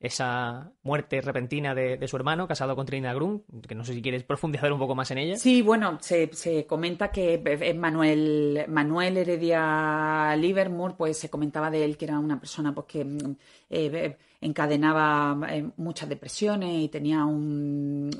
esa 0.00 0.70
muerte 0.82 1.20
repentina 1.20 1.74
de, 1.74 2.06
su 2.06 2.16
hermano, 2.16 2.46
casado 2.46 2.76
con 2.76 2.86
Trina 2.86 3.12
Grun, 3.14 3.42
que 3.66 3.74
no 3.74 3.84
sé 3.84 3.94
si 3.94 4.02
quieres 4.02 4.22
profundizar 4.22 4.72
un 4.72 4.78
poco 4.78 4.94
más 4.94 5.10
en 5.10 5.18
ella. 5.18 5.36
Sí, 5.36 5.60
bueno, 5.60 5.98
se, 6.00 6.30
comenta 6.68 7.10
que 7.10 7.42
es 7.44 7.76
Manuel, 7.76 8.64
Manuel 8.68 9.16
Heredia 9.16 10.36
Livermore, 10.36 10.94
pues 10.96 11.18
se 11.18 11.28
comentaba 11.28 11.70
de 11.70 11.84
él 11.84 11.96
que 11.96 12.04
era 12.04 12.18
una 12.18 12.38
persona 12.38 12.72
pues, 12.72 12.86
que 12.86 13.04
mm, 13.04 13.36
eh, 13.70 14.16
encadenaba 14.40 15.36
eh, 15.50 15.68
muchas 15.76 16.08
depresiones 16.08 16.84
y 16.84 16.88
tenía 16.88 17.24
un, 17.24 18.10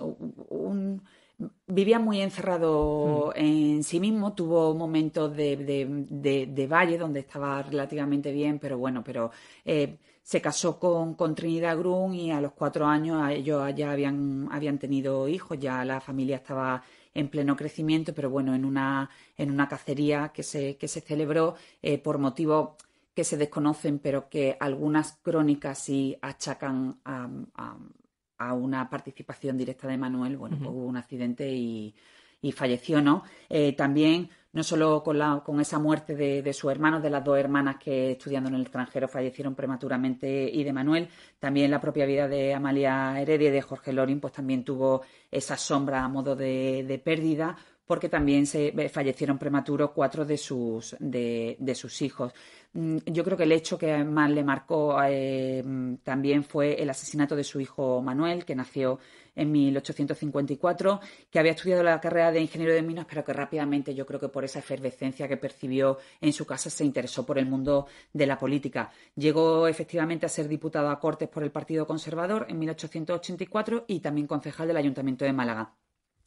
vivía 1.66 1.98
muy 1.98 2.20
encerrado 2.20 3.32
mm. 3.34 3.38
en 3.38 3.84
sí 3.84 4.00
mismo, 4.00 4.34
tuvo 4.34 4.74
momentos 4.74 5.36
de, 5.36 5.56
de, 5.56 6.66
valle 6.66 6.98
donde 6.98 7.20
estaba 7.20 7.62
relativamente 7.62 8.32
bien, 8.32 8.58
pero 8.58 8.78
bueno, 8.78 9.02
pero 9.04 9.30
eh, 9.64 9.98
se 10.22 10.40
casó 10.40 10.78
con, 10.78 11.14
con, 11.14 11.34
Trinidad 11.34 11.78
Grun 11.78 12.14
y 12.14 12.32
a 12.32 12.40
los 12.40 12.52
cuatro 12.52 12.86
años 12.86 13.30
ellos 13.30 13.72
ya 13.74 13.92
habían, 13.92 14.48
habían 14.50 14.78
tenido 14.78 15.28
hijos, 15.28 15.58
ya 15.58 15.84
la 15.84 16.00
familia 16.00 16.36
estaba 16.36 16.82
en 17.14 17.28
pleno 17.28 17.56
crecimiento, 17.56 18.14
pero 18.14 18.30
bueno, 18.30 18.54
en 18.54 18.64
una, 18.64 19.08
en 19.36 19.50
una 19.50 19.68
cacería 19.68 20.28
que 20.28 20.42
se, 20.42 20.76
que 20.76 20.88
se 20.88 21.00
celebró 21.00 21.54
eh, 21.82 21.98
por 21.98 22.18
motivos 22.18 22.70
que 23.14 23.24
se 23.24 23.36
desconocen, 23.36 23.98
pero 23.98 24.28
que 24.28 24.56
algunas 24.60 25.18
crónicas 25.22 25.78
sí 25.78 26.16
achacan 26.22 27.00
a, 27.04 27.28
a, 27.54 27.76
una 28.38 28.88
participación 28.88 29.56
directa 29.56 29.88
de 29.88 29.96
Manuel. 29.96 30.36
Bueno, 30.36 30.56
pues 30.58 30.70
hubo 30.70 30.86
un 30.86 30.96
accidente 30.96 31.50
y, 31.50 31.94
y 32.40 32.52
falleció, 32.52 33.02
¿no? 33.02 33.24
Eh, 33.48 33.72
también 33.74 34.30
no 34.52 34.62
solo 34.62 35.02
con, 35.02 35.18
la, 35.18 35.42
con 35.44 35.60
esa 35.60 35.78
muerte 35.78 36.16
de, 36.16 36.42
de 36.42 36.52
su 36.52 36.70
hermano, 36.70 37.00
de 37.00 37.10
las 37.10 37.22
dos 37.22 37.38
hermanas 37.38 37.76
que 37.76 38.12
estudiando 38.12 38.48
en 38.48 38.56
el 38.56 38.62
extranjero 38.62 39.06
fallecieron 39.06 39.54
prematuramente 39.54 40.50
y 40.50 40.64
de 40.64 40.72
Manuel, 40.72 41.08
también 41.38 41.70
la 41.70 41.80
propia 41.80 42.06
vida 42.06 42.26
de 42.26 42.54
Amalia 42.54 43.20
Heredia 43.20 43.48
y 43.48 43.52
de 43.52 43.62
Jorge 43.62 43.92
Lorin, 43.92 44.20
pues 44.20 44.32
también 44.32 44.64
tuvo 44.64 45.02
esa 45.30 45.56
sombra 45.56 46.02
a 46.02 46.08
modo 46.08 46.34
de, 46.34 46.84
de 46.88 46.98
pérdida, 46.98 47.56
porque 47.88 48.10
también 48.10 48.46
se 48.46 48.68
eh, 48.68 48.88
fallecieron 48.90 49.38
prematuros 49.38 49.92
cuatro 49.92 50.26
de 50.26 50.36
sus, 50.36 50.94
de, 51.00 51.56
sus 51.74 52.02
hijos. 52.02 52.34
Mm, 52.74 52.98
yo 53.06 53.24
creo 53.24 53.36
que 53.38 53.44
el 53.44 53.52
hecho 53.52 53.78
que 53.78 54.04
más 54.04 54.30
le 54.30 54.44
marcó 54.44 54.98
eh, 55.08 55.64
también 56.04 56.44
fue 56.44 56.80
el 56.80 56.90
asesinato 56.90 57.34
de 57.34 57.44
su 57.44 57.58
hijo 57.60 58.02
Manuel, 58.02 58.44
que 58.44 58.54
nació 58.54 58.98
en 59.34 59.50
1854, 59.52 61.00
que 61.30 61.38
había 61.38 61.52
estudiado 61.52 61.82
la 61.82 61.98
carrera 61.98 62.30
de 62.30 62.42
ingeniero 62.42 62.74
de 62.74 62.82
minas, 62.82 63.06
pero 63.08 63.24
que 63.24 63.32
rápidamente 63.32 63.94
yo 63.94 64.04
creo 64.04 64.20
que 64.20 64.28
por 64.28 64.44
esa 64.44 64.58
efervescencia 64.58 65.26
que 65.26 65.38
percibió 65.38 65.96
en 66.20 66.34
su 66.34 66.44
casa 66.44 66.68
se 66.68 66.84
interesó 66.84 67.24
por 67.24 67.38
el 67.38 67.46
mundo 67.46 67.86
de 68.12 68.26
la 68.26 68.36
política. 68.36 68.90
Llegó 69.16 69.66
efectivamente 69.66 70.26
a 70.26 70.28
ser 70.28 70.46
diputado 70.46 70.90
a 70.90 71.00
Cortes 71.00 71.30
por 71.30 71.42
el 71.42 71.52
Partido 71.52 71.86
Conservador 71.86 72.44
en 72.50 72.58
1884 72.58 73.86
y 73.88 74.00
también 74.00 74.26
concejal 74.26 74.68
del 74.68 74.76
Ayuntamiento 74.76 75.24
de 75.24 75.32
Málaga. 75.32 75.72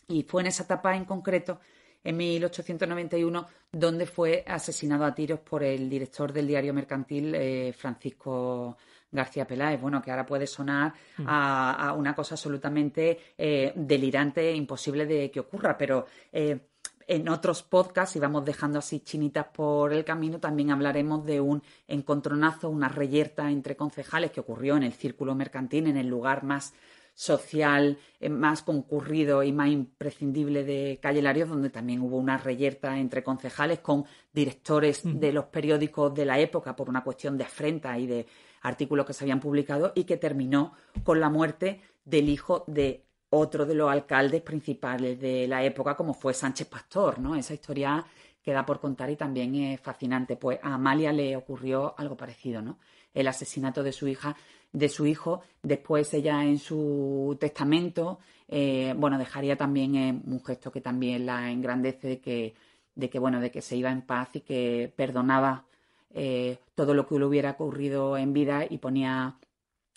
Y 0.08 0.24
fue 0.24 0.42
en 0.42 0.48
esa 0.48 0.64
etapa 0.64 0.96
en 0.96 1.06
concreto 1.06 1.60
en 2.04 2.18
1891, 2.18 3.48
donde 3.72 4.06
fue 4.06 4.44
asesinado 4.48 5.06
a 5.06 5.14
tiros 5.14 5.40
por 5.40 5.64
el 5.64 5.90
director 5.90 6.34
del 6.34 6.48
diario 6.48 6.74
mercantil, 6.74 7.34
eh, 7.36 7.74
Francisco 7.78 8.78
García 9.12 9.46
Peláez, 9.46 9.80
bueno, 9.80 10.02
que 10.02 10.10
ahora 10.10 10.26
puede 10.26 10.48
sonar 10.48 10.94
mm. 11.18 11.26
a, 11.28 11.94
una 11.98 12.16
cosa 12.16 12.36
absolutamente 12.36 13.20
eh, 13.38 13.74
delirante, 13.76 14.52
imposible 14.54 15.06
de 15.06 15.30
que 15.30 15.42
ocurra, 15.42 15.78
pero 15.78 16.06
eh, 16.32 16.60
en 17.08 17.28
otros 17.28 17.62
podcasts, 17.64 18.16
y 18.16 18.20
vamos 18.20 18.46
dejando 18.46 18.80
así 18.80 19.02
chinitas 19.02 19.48
por 19.48 19.92
el 19.92 20.06
camino, 20.06 20.40
también 20.40 20.72
hablaremos 20.72 21.26
de 21.26 21.42
un 21.42 21.62
encontronazo, 21.88 22.70
una 22.70 22.88
reyerta 22.88 23.52
entre 23.52 23.76
concejales 23.76 24.32
que 24.32 24.40
ocurrió 24.40 24.78
en 24.78 24.84
el 24.84 24.94
círculo 24.94 25.36
mercantil, 25.36 25.88
en 25.88 25.98
el 25.98 26.08
lugar 26.08 26.44
más 26.44 26.74
social 27.22 28.00
eh, 28.20 28.30
más 28.30 28.64
concurrido 28.64 29.44
y 29.44 29.52
más 29.52 29.70
imprescindible 29.70 30.64
de 30.64 30.98
Calle 31.00 31.22
Larios, 31.22 31.50
donde 31.50 31.70
también 31.70 32.02
hubo 32.02 32.18
una 32.18 32.40
reyerta 32.40 32.98
entre 32.98 33.24
concejales 33.24 33.78
con 33.78 34.06
directores 34.34 35.06
mm. 35.06 35.20
de 35.20 35.32
los 35.32 35.46
periódicos 35.46 36.12
de 36.16 36.26
la 36.26 36.40
época 36.40 36.76
por 36.76 36.90
una 36.90 37.04
cuestión 37.04 37.38
de 37.38 37.44
afrenta 37.44 38.00
y 38.00 38.08
de 38.08 38.26
artículos 38.64 39.06
que 39.06 39.14
se 39.14 39.24
habían 39.24 39.40
publicado 39.40 39.92
y 39.94 40.06
que 40.06 40.18
terminó 40.18 40.74
con 41.04 41.20
la 41.20 41.30
muerte 41.30 41.82
del 42.04 42.28
hijo 42.28 42.64
de 42.66 43.06
otro 43.30 43.68
de 43.68 43.76
los 43.76 43.92
alcaldes 43.92 44.42
principales 44.42 45.20
de 45.20 45.48
la 45.48 45.64
época, 45.64 45.96
como 45.96 46.16
fue 46.16 46.34
Sánchez 46.34 46.68
Pastor, 46.70 47.20
¿no? 47.20 47.36
Esa 47.36 47.54
historia 47.54 48.04
queda 48.42 48.66
por 48.66 48.80
contar 48.80 49.12
y 49.12 49.16
también 49.16 49.54
es 49.54 49.80
fascinante. 49.80 50.38
Pues 50.38 50.58
a 50.64 50.74
Amalia 50.74 51.14
le 51.14 51.36
ocurrió 51.36 51.94
algo 52.00 52.18
parecido, 52.18 52.64
¿no? 52.64 52.80
El 53.14 53.28
asesinato 53.28 53.84
de 53.84 53.92
su 53.92 54.08
hija, 54.08 54.36
de 54.74 54.90
su 54.90 55.06
hijo. 55.06 55.42
Después 55.62 56.14
ella 56.14 56.44
en 56.44 56.60
su 56.60 57.38
testamento, 57.40 58.20
eh, 58.48 58.94
bueno, 58.98 59.18
dejaría 59.18 59.56
también 59.56 59.96
eh, 59.96 60.22
un 60.26 60.44
gesto 60.44 60.72
que 60.72 60.82
también 60.82 61.26
la 61.26 61.52
engrandece 61.52 62.08
de 62.08 62.20
que, 62.20 62.54
de 62.96 63.10
que, 63.10 63.20
bueno, 63.20 63.40
de 63.40 63.52
que 63.52 63.62
se 63.62 63.76
iba 63.76 63.92
en 63.92 64.02
paz 64.02 64.36
y 64.36 64.42
que 64.42 64.92
perdonaba 64.96 65.66
eh, 66.14 66.58
todo 66.76 66.94
lo 66.94 67.08
que 67.08 67.18
le 67.18 67.26
hubiera 67.26 67.52
ocurrido 67.52 68.18
en 68.18 68.34
vida 68.34 68.66
y 68.70 68.78
ponía 68.78 69.38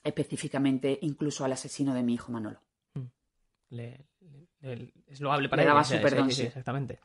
específicamente 0.02 0.98
incluso 1.02 1.44
al 1.44 1.52
asesino 1.52 1.94
de 1.94 2.02
mi 2.02 2.14
hijo 2.14 2.30
Manolo. 2.30 2.60
Mm. 2.94 3.78
es 4.60 5.20
loable 5.20 5.48
para 5.48 5.62
le 5.62 5.68
daba 5.68 5.82
su 5.82 6.00
perdón. 6.00 6.30
Sí, 6.30 6.42
exactamente. 6.42 7.00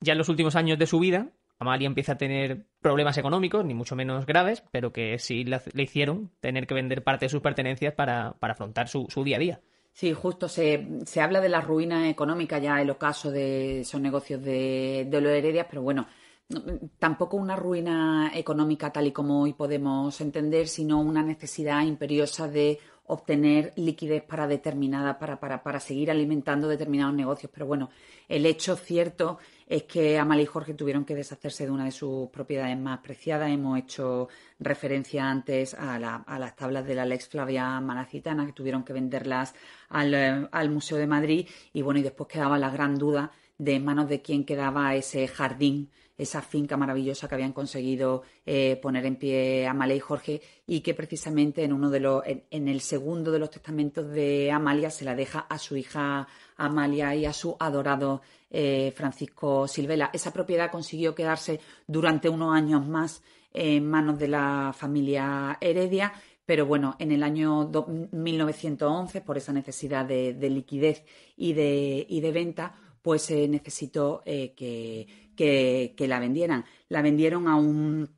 Ya 0.00 0.12
en 0.12 0.18
los 0.18 0.28
últimos 0.28 0.56
años 0.56 0.78
de 0.78 0.86
su 0.86 0.98
vida, 0.98 1.28
Amalia 1.62 1.86
empieza 1.86 2.12
a 2.12 2.18
tener 2.18 2.66
problemas 2.80 3.16
económicos, 3.18 3.64
ni 3.64 3.74
mucho 3.74 3.96
menos 3.96 4.26
graves, 4.26 4.62
pero 4.70 4.92
que 4.92 5.18
sí 5.18 5.44
le, 5.44 5.60
hicieron 5.82 6.30
tener 6.40 6.66
que 6.66 6.74
vender 6.74 7.02
parte 7.02 7.24
de 7.24 7.30
sus 7.30 7.40
pertenencias 7.40 7.94
para, 7.94 8.36
afrontar 8.40 8.88
su, 8.88 9.08
día 9.24 9.36
a 9.36 9.40
día. 9.40 9.60
Sí, 9.92 10.12
justo 10.12 10.48
se, 10.48 10.86
se, 11.04 11.20
habla 11.20 11.40
de 11.40 11.48
la 11.48 11.60
ruina 11.60 12.08
económica 12.08 12.58
ya 12.58 12.80
el 12.80 12.90
ocaso 12.90 13.30
de 13.30 13.80
esos 13.80 14.00
negocios 14.00 14.42
de, 14.42 15.06
de 15.10 15.20
los 15.20 15.32
heredias, 15.32 15.66
pero 15.68 15.82
bueno, 15.82 16.06
tampoco 16.98 17.36
una 17.36 17.56
ruina 17.56 18.32
económica 18.34 18.92
tal 18.92 19.06
y 19.06 19.12
como 19.12 19.42
hoy 19.42 19.52
podemos 19.52 20.20
entender, 20.20 20.68
sino 20.68 21.00
una 21.00 21.22
necesidad 21.22 21.82
imperiosa 21.82 22.48
de 22.48 22.78
obtener 23.06 23.72
liquidez 23.76 24.22
para 24.22 24.46
determinada, 24.46 25.18
para, 25.18 25.38
para, 25.40 25.62
para 25.62 25.80
seguir 25.80 26.10
alimentando 26.10 26.68
determinados 26.68 27.14
negocios. 27.14 27.50
Pero 27.52 27.66
bueno, 27.66 27.90
el 28.28 28.46
hecho 28.46 28.76
cierto 28.76 29.38
es 29.66 29.84
que 29.84 30.18
Amalia 30.18 30.44
y 30.44 30.46
Jorge 30.46 30.74
tuvieron 30.74 31.04
que 31.04 31.14
deshacerse 31.14 31.64
de 31.64 31.70
una 31.70 31.84
de 31.84 31.90
sus 31.90 32.28
propiedades 32.30 32.78
más 32.78 33.00
preciadas. 33.00 33.50
Hemos 33.50 33.78
hecho 33.78 34.28
referencia 34.58 35.28
antes 35.28 35.74
a, 35.74 35.98
las 35.98 36.56
tablas 36.56 36.86
de 36.86 36.94
la 36.94 37.04
Lex 37.04 37.28
Flavia 37.28 37.80
Malacitana, 37.80 38.46
que 38.46 38.52
tuvieron 38.52 38.84
que 38.84 38.92
venderlas 38.92 39.54
al, 39.88 40.14
eh, 40.14 40.48
al 40.50 40.70
Museo 40.70 40.98
de 40.98 41.06
Madrid. 41.06 41.48
Y 41.72 41.82
bueno, 41.82 42.00
y 42.00 42.02
después 42.02 42.28
quedaba 42.28 42.58
la 42.58 42.70
gran 42.70 42.96
duda 42.96 43.32
de 43.58 43.80
manos 43.80 44.08
de 44.08 44.22
quién 44.22 44.44
quedaba 44.44 44.94
ese 44.94 45.26
jardín 45.28 45.90
esa 46.16 46.42
finca 46.42 46.76
maravillosa 46.76 47.28
que 47.28 47.34
habían 47.34 47.52
conseguido 47.52 48.22
eh, 48.44 48.78
poner 48.82 49.06
en 49.06 49.16
pie 49.16 49.66
Amalia 49.66 49.96
y 49.96 50.00
Jorge 50.00 50.42
y 50.66 50.80
que 50.80 50.94
precisamente 50.94 51.64
en 51.64 51.72
uno 51.72 51.90
de 51.90 52.00
los 52.00 52.22
en, 52.26 52.68
el 52.68 52.80
segundo 52.80 53.32
de 53.32 53.38
los 53.38 53.50
testamentos 53.50 54.08
de 54.10 54.50
Amalia 54.50 54.90
se 54.90 55.04
la 55.04 55.14
deja 55.14 55.40
a 55.40 55.58
su 55.58 55.76
hija 55.76 56.28
Amalia 56.56 57.14
y 57.14 57.26
a 57.26 57.32
su 57.32 57.56
adorado 57.58 58.22
eh, 58.50 58.92
Francisco 58.94 59.66
Silvela. 59.66 60.10
Esa 60.12 60.32
propiedad 60.32 60.70
consiguió 60.70 61.14
quedarse 61.14 61.60
durante 61.86 62.28
unos 62.28 62.54
años 62.54 62.86
más 62.86 63.22
en 63.54 63.88
manos 63.88 64.18
de 64.18 64.28
la 64.28 64.74
familia 64.74 65.58
Heredia 65.60 66.12
pero 66.44 66.66
bueno, 66.66 66.96
en 66.98 67.12
el 67.12 67.22
año 67.22 67.70
1911, 68.10 69.20
por 69.20 69.38
esa 69.38 69.52
necesidad 69.52 70.04
de, 70.04 70.34
liquidez 70.50 71.04
y 71.36 71.52
de, 71.52 72.04
y 72.08 72.20
de, 72.20 72.32
venta, 72.32 72.74
pues 73.02 73.22
se 73.22 73.48
necesitó 73.48 74.22
eh, 74.24 74.54
que, 74.54 75.94
que, 75.96 76.08
la 76.08 76.20
vendieran. 76.20 76.64
La 76.88 77.02
vendieron 77.02 77.48
a 77.48 77.56
un, 77.56 78.08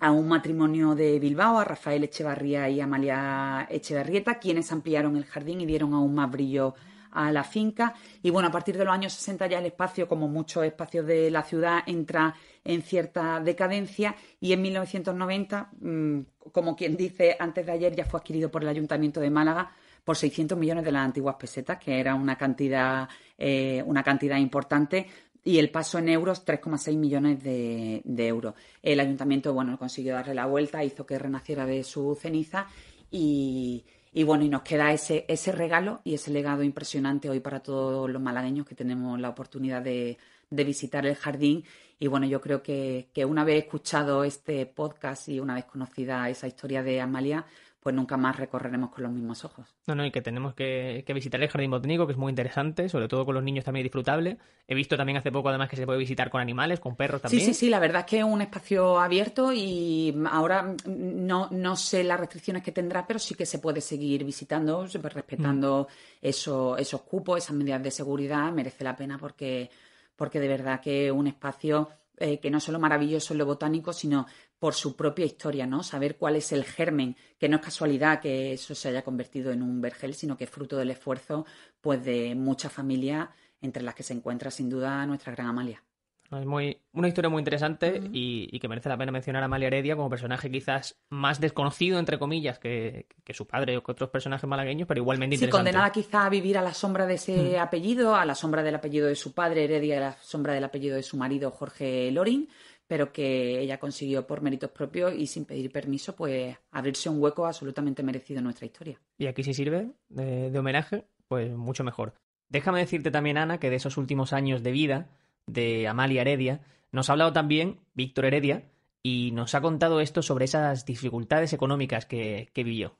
a 0.00 0.12
un 0.12 0.28
matrimonio 0.28 0.94
de 0.94 1.18
Bilbao, 1.18 1.58
a 1.58 1.64
Rafael 1.64 2.04
Echevarría 2.04 2.68
y 2.70 2.80
Amalia 2.80 3.66
Echevarrieta, 3.68 4.38
quienes 4.38 4.70
ampliaron 4.72 5.16
el 5.16 5.24
jardín 5.24 5.60
y 5.60 5.66
dieron 5.66 5.92
aún 5.92 6.14
más 6.14 6.30
brillo 6.30 6.74
a 7.10 7.32
la 7.32 7.42
finca. 7.42 7.94
Y 8.22 8.30
bueno, 8.30 8.48
a 8.48 8.52
partir 8.52 8.76
de 8.78 8.84
los 8.84 8.94
años 8.94 9.12
60 9.12 9.46
ya 9.48 9.58
el 9.58 9.66
espacio, 9.66 10.06
como 10.06 10.28
muchos 10.28 10.64
espacios 10.64 11.06
de 11.06 11.30
la 11.30 11.42
ciudad, 11.42 11.80
entra 11.86 12.34
en 12.64 12.82
cierta 12.82 13.40
decadencia 13.40 14.14
y 14.40 14.52
en 14.52 14.62
1990, 14.62 15.70
mm, 15.80 16.20
como 16.52 16.76
quien 16.76 16.96
dice, 16.96 17.36
antes 17.38 17.66
de 17.66 17.72
ayer 17.72 17.96
ya 17.96 18.04
fue 18.04 18.20
adquirido 18.20 18.50
por 18.50 18.62
el 18.62 18.68
Ayuntamiento 18.68 19.20
de 19.20 19.30
Málaga 19.30 19.72
por 20.08 20.16
600 20.16 20.56
millones 20.56 20.86
de 20.86 20.90
las 20.90 21.04
antiguas 21.04 21.36
pesetas, 21.38 21.78
que 21.78 22.00
era 22.00 22.14
una 22.14 22.38
cantidad, 22.38 23.06
eh, 23.36 23.82
una 23.84 24.02
cantidad 24.02 24.38
importante 24.38 25.06
y 25.44 25.58
el 25.58 25.68
paso 25.68 25.98
en 25.98 26.08
euros 26.08 26.46
3,6 26.46 26.96
millones 26.96 27.44
de, 27.44 28.02
euros. 28.26 28.54
El 28.82 29.00
ayuntamiento 29.00 29.52
bueno 29.52 29.78
consiguió 29.78 30.14
darle 30.14 30.34
la 30.34 30.46
vuelta, 30.46 30.82
hizo 30.82 31.04
que 31.04 31.18
renaciera 31.18 31.66
de 31.66 31.84
su 31.84 32.16
ceniza 32.18 32.68
y, 33.10 33.84
y 34.14 34.22
bueno, 34.22 34.46
y 34.46 34.48
nos 34.48 34.62
queda 34.62 34.94
ese, 34.94 35.26
ese 35.28 35.52
regalo 35.52 36.00
y 36.04 36.14
ese 36.14 36.30
legado 36.30 36.62
impresionante 36.62 37.28
hoy 37.28 37.40
para 37.40 37.60
todos 37.60 38.08
los 38.08 38.22
malagueños 38.22 38.66
que 38.66 38.74
tenemos 38.74 39.20
la 39.20 39.28
oportunidad 39.28 39.82
de, 39.82 40.16
de 40.48 40.64
visitar 40.64 41.04
el 41.04 41.16
jardín. 41.16 41.64
Y 41.98 42.06
bueno, 42.06 42.26
yo 42.26 42.40
creo 42.40 42.62
que, 42.62 43.10
que, 43.12 43.26
una 43.26 43.44
vez 43.44 43.64
escuchado 43.64 44.24
este 44.24 44.64
podcast 44.64 45.28
y 45.28 45.38
una 45.38 45.54
vez 45.54 45.66
conocida 45.66 46.30
esa 46.30 46.46
historia 46.46 46.82
de 46.82 46.98
Amalia, 46.98 47.44
pues 47.80 47.94
nunca 47.94 48.16
más 48.16 48.36
recorreremos 48.36 48.90
con 48.90 49.04
los 49.04 49.12
mismos 49.12 49.44
ojos. 49.44 49.66
No, 49.86 49.94
no, 49.94 50.04
y 50.04 50.10
que 50.10 50.20
tenemos 50.20 50.54
que, 50.54 51.04
visitar 51.14 51.40
el 51.40 51.48
jardín 51.48 51.70
botánico, 51.70 52.06
que 52.06 52.12
es 52.12 52.18
muy 52.18 52.30
interesante, 52.30 52.88
sobre 52.88 53.06
todo 53.06 53.24
con 53.24 53.34
los 53.34 53.44
niños 53.44 53.64
también 53.64 53.84
disfrutable. 53.84 54.38
He 54.66 54.74
visto 54.74 54.96
también 54.96 55.18
hace 55.18 55.30
poco 55.30 55.48
además 55.48 55.68
que 55.68 55.76
se 55.76 55.86
puede 55.86 55.98
visitar 55.98 56.28
con 56.28 56.40
animales, 56.40 56.80
con 56.80 56.96
perros 56.96 57.22
también. 57.22 57.40
Sí, 57.40 57.54
sí, 57.54 57.54
sí, 57.54 57.70
la 57.70 57.78
verdad 57.78 58.00
es 58.00 58.06
que 58.06 58.18
es 58.18 58.24
un 58.24 58.42
espacio 58.42 58.98
abierto 58.98 59.52
y 59.52 60.14
ahora 60.30 60.74
no, 60.86 61.48
no 61.50 61.76
sé 61.76 62.02
las 62.02 62.18
restricciones 62.18 62.62
que 62.62 62.72
tendrá, 62.72 63.06
pero 63.06 63.20
sí 63.20 63.34
que 63.34 63.46
se 63.46 63.60
puede 63.60 63.80
seguir 63.80 64.24
visitando, 64.24 64.84
respetando 64.86 65.86
mm. 65.88 66.26
esos 66.26 67.02
cupos, 67.02 67.38
esas 67.38 67.54
medidas 67.54 67.82
de 67.82 67.90
seguridad, 67.92 68.50
merece 68.52 68.82
la 68.82 68.96
pena 68.96 69.18
porque, 69.18 69.70
porque 70.16 70.40
de 70.40 70.48
verdad 70.48 70.80
que 70.80 71.06
es 71.06 71.12
un 71.12 71.28
espacio 71.28 71.88
eh, 72.20 72.40
que 72.40 72.50
no 72.50 72.58
solo 72.58 72.80
maravilloso 72.80 73.32
en 73.32 73.38
lo 73.38 73.46
botánico, 73.46 73.92
sino 73.92 74.26
por 74.58 74.74
su 74.74 74.96
propia 74.96 75.24
historia, 75.24 75.66
¿no? 75.66 75.82
Saber 75.82 76.16
cuál 76.16 76.36
es 76.36 76.52
el 76.52 76.64
germen, 76.64 77.16
que 77.38 77.48
no 77.48 77.56
es 77.56 77.62
casualidad 77.62 78.20
que 78.20 78.52
eso 78.52 78.74
se 78.74 78.88
haya 78.88 79.02
convertido 79.02 79.52
en 79.52 79.62
un 79.62 79.80
vergel, 79.80 80.14
sino 80.14 80.36
que 80.36 80.44
es 80.44 80.50
fruto 80.50 80.76
del 80.76 80.90
esfuerzo 80.90 81.46
pues 81.80 82.04
de 82.04 82.34
muchas 82.34 82.72
familias, 82.72 83.28
entre 83.60 83.82
las 83.82 83.94
que 83.94 84.02
se 84.02 84.14
encuentra 84.14 84.50
sin 84.50 84.68
duda 84.68 85.06
nuestra 85.06 85.32
gran 85.32 85.48
Amalia. 85.48 85.82
Es 86.30 86.44
muy, 86.44 86.78
una 86.92 87.08
historia 87.08 87.30
muy 87.30 87.40
interesante 87.40 88.02
y, 88.12 88.58
que 88.58 88.68
merece 88.68 88.90
la 88.90 88.98
pena 88.98 89.10
mencionar 89.10 89.42
a 89.42 89.46
Amalia 89.46 89.68
Heredia 89.68 89.96
como 89.96 90.10
personaje 90.10 90.50
quizás 90.50 90.98
más 91.08 91.40
desconocido, 91.40 91.98
entre 91.98 92.18
comillas, 92.18 92.58
que, 92.58 93.06
su 93.30 93.46
padre 93.46 93.78
o 93.78 93.82
que 93.82 93.92
otros 93.92 94.10
personajes 94.10 94.46
malagueños, 94.46 94.86
pero 94.86 95.00
igualmente 95.00 95.36
sí, 95.36 95.44
interesante. 95.44 95.70
condenada 95.70 95.90
quizá 95.90 96.26
a 96.26 96.28
vivir 96.28 96.58
a 96.58 96.62
la 96.62 96.74
sombra 96.74 97.06
de 97.06 97.14
ese 97.14 97.58
apellido, 97.58 98.14
a 98.14 98.26
la 98.26 98.34
sombra 98.34 98.62
del 98.62 98.74
apellido 98.74 99.06
de 99.06 99.16
su 99.16 99.32
padre 99.32 99.64
Heredia, 99.64 99.96
a 99.96 100.00
la 100.00 100.12
sombra 100.20 100.52
del 100.52 100.64
apellido 100.64 100.96
de 100.96 101.02
su 101.02 101.16
marido 101.16 101.50
Jorge 101.50 102.10
Lorin, 102.10 102.46
pero 102.88 103.12
que 103.12 103.60
ella 103.60 103.78
consiguió 103.78 104.26
por 104.26 104.40
méritos 104.40 104.70
propios 104.70 105.14
y 105.14 105.26
sin 105.26 105.44
pedir 105.44 105.70
permiso, 105.70 106.16
pues 106.16 106.56
abrirse 106.72 107.08
un 107.08 107.22
hueco 107.22 107.46
absolutamente 107.46 108.02
merecido 108.02 108.38
en 108.38 108.44
nuestra 108.44 108.66
historia. 108.66 108.98
Y 109.18 109.26
aquí 109.26 109.44
si 109.44 109.54
sirve 109.54 109.90
de, 110.08 110.58
homenaje, 110.58 111.04
pues 111.28 111.50
mucho 111.50 111.84
mejor. 111.84 112.14
Déjame 112.48 112.80
decirte 112.80 113.10
también, 113.10 113.36
Ana, 113.36 113.60
que 113.60 113.68
de 113.70 113.76
esos 113.76 113.98
últimos 113.98 114.32
años 114.32 114.62
de 114.62 114.72
vida 114.72 115.10
de 115.46 115.86
Amalia 115.86 116.22
Heredia, 116.22 116.62
nos 116.90 117.08
ha 117.08 117.12
hablado 117.12 117.34
también 117.34 117.78
Víctor 117.92 118.24
Heredia 118.24 118.64
y 119.02 119.30
nos 119.32 119.54
ha 119.54 119.60
contado 119.60 120.00
esto 120.00 120.22
sobre 120.22 120.46
esas 120.46 120.86
dificultades 120.86 121.52
económicas 121.52 122.06
que, 122.06 122.48
que 122.54 122.64
vivió 122.64 122.96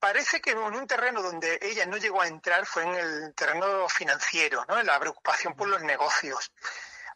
parece 0.00 0.40
que 0.40 0.52
en 0.52 0.58
un 0.58 0.86
terreno 0.86 1.22
donde 1.22 1.58
ella 1.60 1.84
no 1.86 1.98
llegó 1.98 2.22
a 2.22 2.26
entrar 2.26 2.64
fue 2.64 2.82
en 2.84 2.94
el 2.94 3.34
terreno 3.34 3.86
financiero, 3.88 4.64
¿no? 4.66 4.80
en 4.80 4.86
la 4.86 4.98
preocupación 4.98 5.54
por 5.54 5.68
los 5.68 5.82
negocios. 5.82 6.50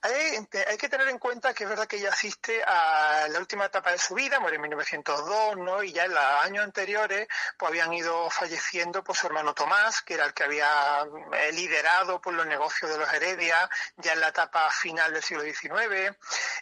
Hay, 0.05 0.77
que 0.77 0.91
tener 0.91 1.09
en 1.09 1.19
cuenta 1.19 1.55
que 1.55 1.65
es 1.65 1.71
verdad 1.71 1.87
que 1.87 1.97
ella 1.97 2.11
asiste 2.11 2.63
a 2.63 3.27
la 3.27 3.39
última 3.39 3.65
etapa 3.65 3.91
de 3.91 3.97
su 3.97 4.15
vida, 4.15 4.39
muere 4.39 4.57
en 4.57 4.63
1902, 4.63 5.57
¿no? 5.57 5.83
Y 5.83 5.95
ya 5.95 6.05
en 6.05 6.13
los 6.13 6.23
años 6.23 6.63
anteriores 6.63 7.27
pues 7.57 7.71
habían 7.71 7.91
ido 7.91 8.29
falleciendo 8.29 9.03
pues, 9.03 9.19
su 9.19 9.29
hermano 9.29 9.55
Tomás, 9.55 10.03
que 10.03 10.13
era 10.13 10.27
el 10.27 10.35
que 10.35 10.45
había 10.45 11.07
eh, 11.33 11.53
liderado 11.53 12.21
por 12.21 12.35
los 12.35 12.45
negocios 12.47 12.91
de 12.91 12.99
los 12.99 13.11
Heredia, 13.15 13.71
ya 13.97 14.13
en 14.13 14.21
la 14.21 14.29
etapa 14.29 14.71
final 14.71 15.11
del 15.11 15.23
siglo 15.23 15.43
XIX, 15.43 16.15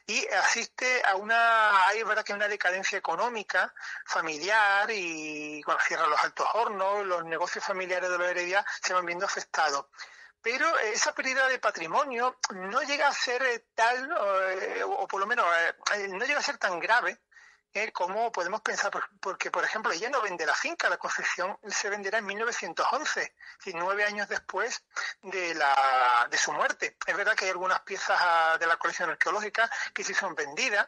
y 0.06 0.24
asiste 0.28 1.02
a 1.04 1.16
una, 1.16 1.88
hay 1.88 2.00
verdad 2.04 2.24
que 2.24 2.34
una 2.34 2.46
decadencia 2.46 2.96
económica, 2.96 3.74
familiar, 4.06 4.88
y 4.92 5.60
cuando 5.64 5.82
cierran 5.82 6.10
los 6.10 6.22
altos 6.22 6.46
hornos, 6.54 7.04
los 7.06 7.24
negocios 7.24 7.64
familiares 7.64 8.08
de 8.08 8.18
los 8.18 8.28
Heredia 8.28 8.64
se 8.84 8.94
van 8.94 9.04
viendo 9.04 9.26
afectados 9.26 9.86
pero 10.42 10.78
esa 10.78 11.14
pérdida 11.14 11.46
de 11.48 11.58
patrimonio 11.58 12.38
no 12.50 12.82
llega 12.82 13.08
a 13.08 13.12
ser 13.12 13.42
eh, 13.42 13.64
tal, 13.74 14.10
eh, 14.50 14.82
o 14.84 15.06
por 15.06 15.20
lo 15.20 15.26
menos 15.26 15.46
eh, 15.94 16.08
no 16.08 16.24
llega 16.24 16.40
a 16.40 16.42
ser 16.42 16.58
tan 16.58 16.80
grave 16.80 17.18
como 17.94 18.30
podemos 18.30 18.60
pensar, 18.60 18.90
porque 19.20 19.50
por 19.50 19.64
ejemplo 19.64 19.92
ella 19.92 20.10
no 20.10 20.20
vende 20.20 20.44
la 20.44 20.54
finca, 20.54 20.90
la 20.90 20.98
concesión 20.98 21.56
se 21.66 21.88
venderá 21.88 22.18
en 22.18 22.26
1911, 22.26 23.34
nueve 23.74 24.04
años 24.04 24.28
después 24.28 24.84
de, 25.22 25.54
la, 25.54 26.28
de 26.30 26.36
su 26.36 26.52
muerte. 26.52 26.98
Es 27.06 27.16
verdad 27.16 27.34
que 27.34 27.46
hay 27.46 27.50
algunas 27.50 27.80
piezas 27.80 28.18
ah, 28.20 28.58
de 28.60 28.66
la 28.66 28.76
colección 28.76 29.08
arqueológica 29.08 29.70
que 29.94 30.04
sí 30.04 30.12
son 30.12 30.34
vendidas, 30.34 30.86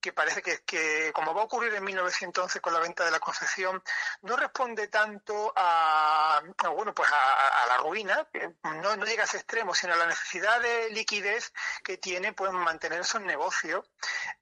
que 0.00 0.12
parece 0.12 0.42
que, 0.42 1.12
como 1.12 1.34
va 1.34 1.42
a 1.42 1.44
ocurrir 1.44 1.74
en 1.74 1.84
1911 1.84 2.60
con 2.60 2.72
la 2.72 2.80
venta 2.80 3.04
de 3.04 3.10
la 3.10 3.20
concesión, 3.20 3.82
no 4.22 4.36
responde 4.36 4.88
tanto 4.88 5.52
a, 5.56 6.40
bueno, 6.74 6.94
pues 6.94 7.08
a, 7.10 7.66
la 7.68 7.76
ruina, 7.78 8.26
no, 8.62 8.96
no, 8.96 9.04
llega 9.04 9.22
a 9.22 9.26
ese 9.26 9.38
extremo, 9.38 9.74
sino 9.74 9.94
a 9.94 9.96
la 9.96 10.06
necesidad 10.06 10.60
de 10.60 10.90
liquidez 10.90 11.52
que 11.82 11.98
tiene 11.98 12.32
pues 12.32 12.52
mantener 12.52 13.00
esos 13.00 13.20
negocios, 13.22 13.84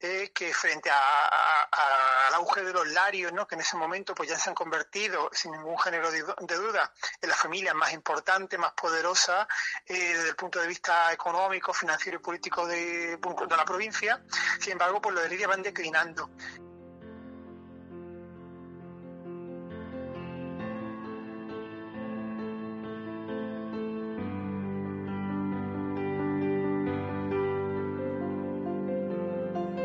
eh, 0.00 0.30
que 0.34 0.52
frente 0.52 0.90
al 0.90 2.34
auge 2.34 2.62
de 2.62 2.72
los 2.72 2.86
larios, 2.88 3.32
¿no? 3.32 3.46
que 3.46 3.54
en 3.54 3.62
ese 3.62 3.76
momento 3.76 4.14
pues 4.14 4.28
ya 4.28 4.38
se 4.38 4.50
han 4.50 4.54
convertido, 4.54 5.30
sin 5.32 5.52
ningún 5.52 5.78
género 5.78 6.10
de, 6.10 6.22
duda, 6.56 6.92
en 7.20 7.28
la 7.28 7.36
familia 7.36 7.74
más 7.74 7.92
importante, 7.92 8.58
más 8.58 8.72
poderosa 8.72 9.46
eh, 9.86 9.94
desde 9.94 10.28
el 10.28 10.36
punto 10.36 10.60
de 10.60 10.66
vista 10.66 11.12
económico, 11.12 11.72
financiero 11.72 12.18
y 12.18 12.22
político 12.22 12.66
de, 12.66 13.16
de 13.16 13.56
la 13.56 13.64
provincia. 13.64 14.22
Sin 14.60 14.72
embargo, 14.72 15.00
pues 15.00 15.14
lo 15.14 15.22
de 15.22 15.28
van 15.46 15.62
declinando. 15.62 16.28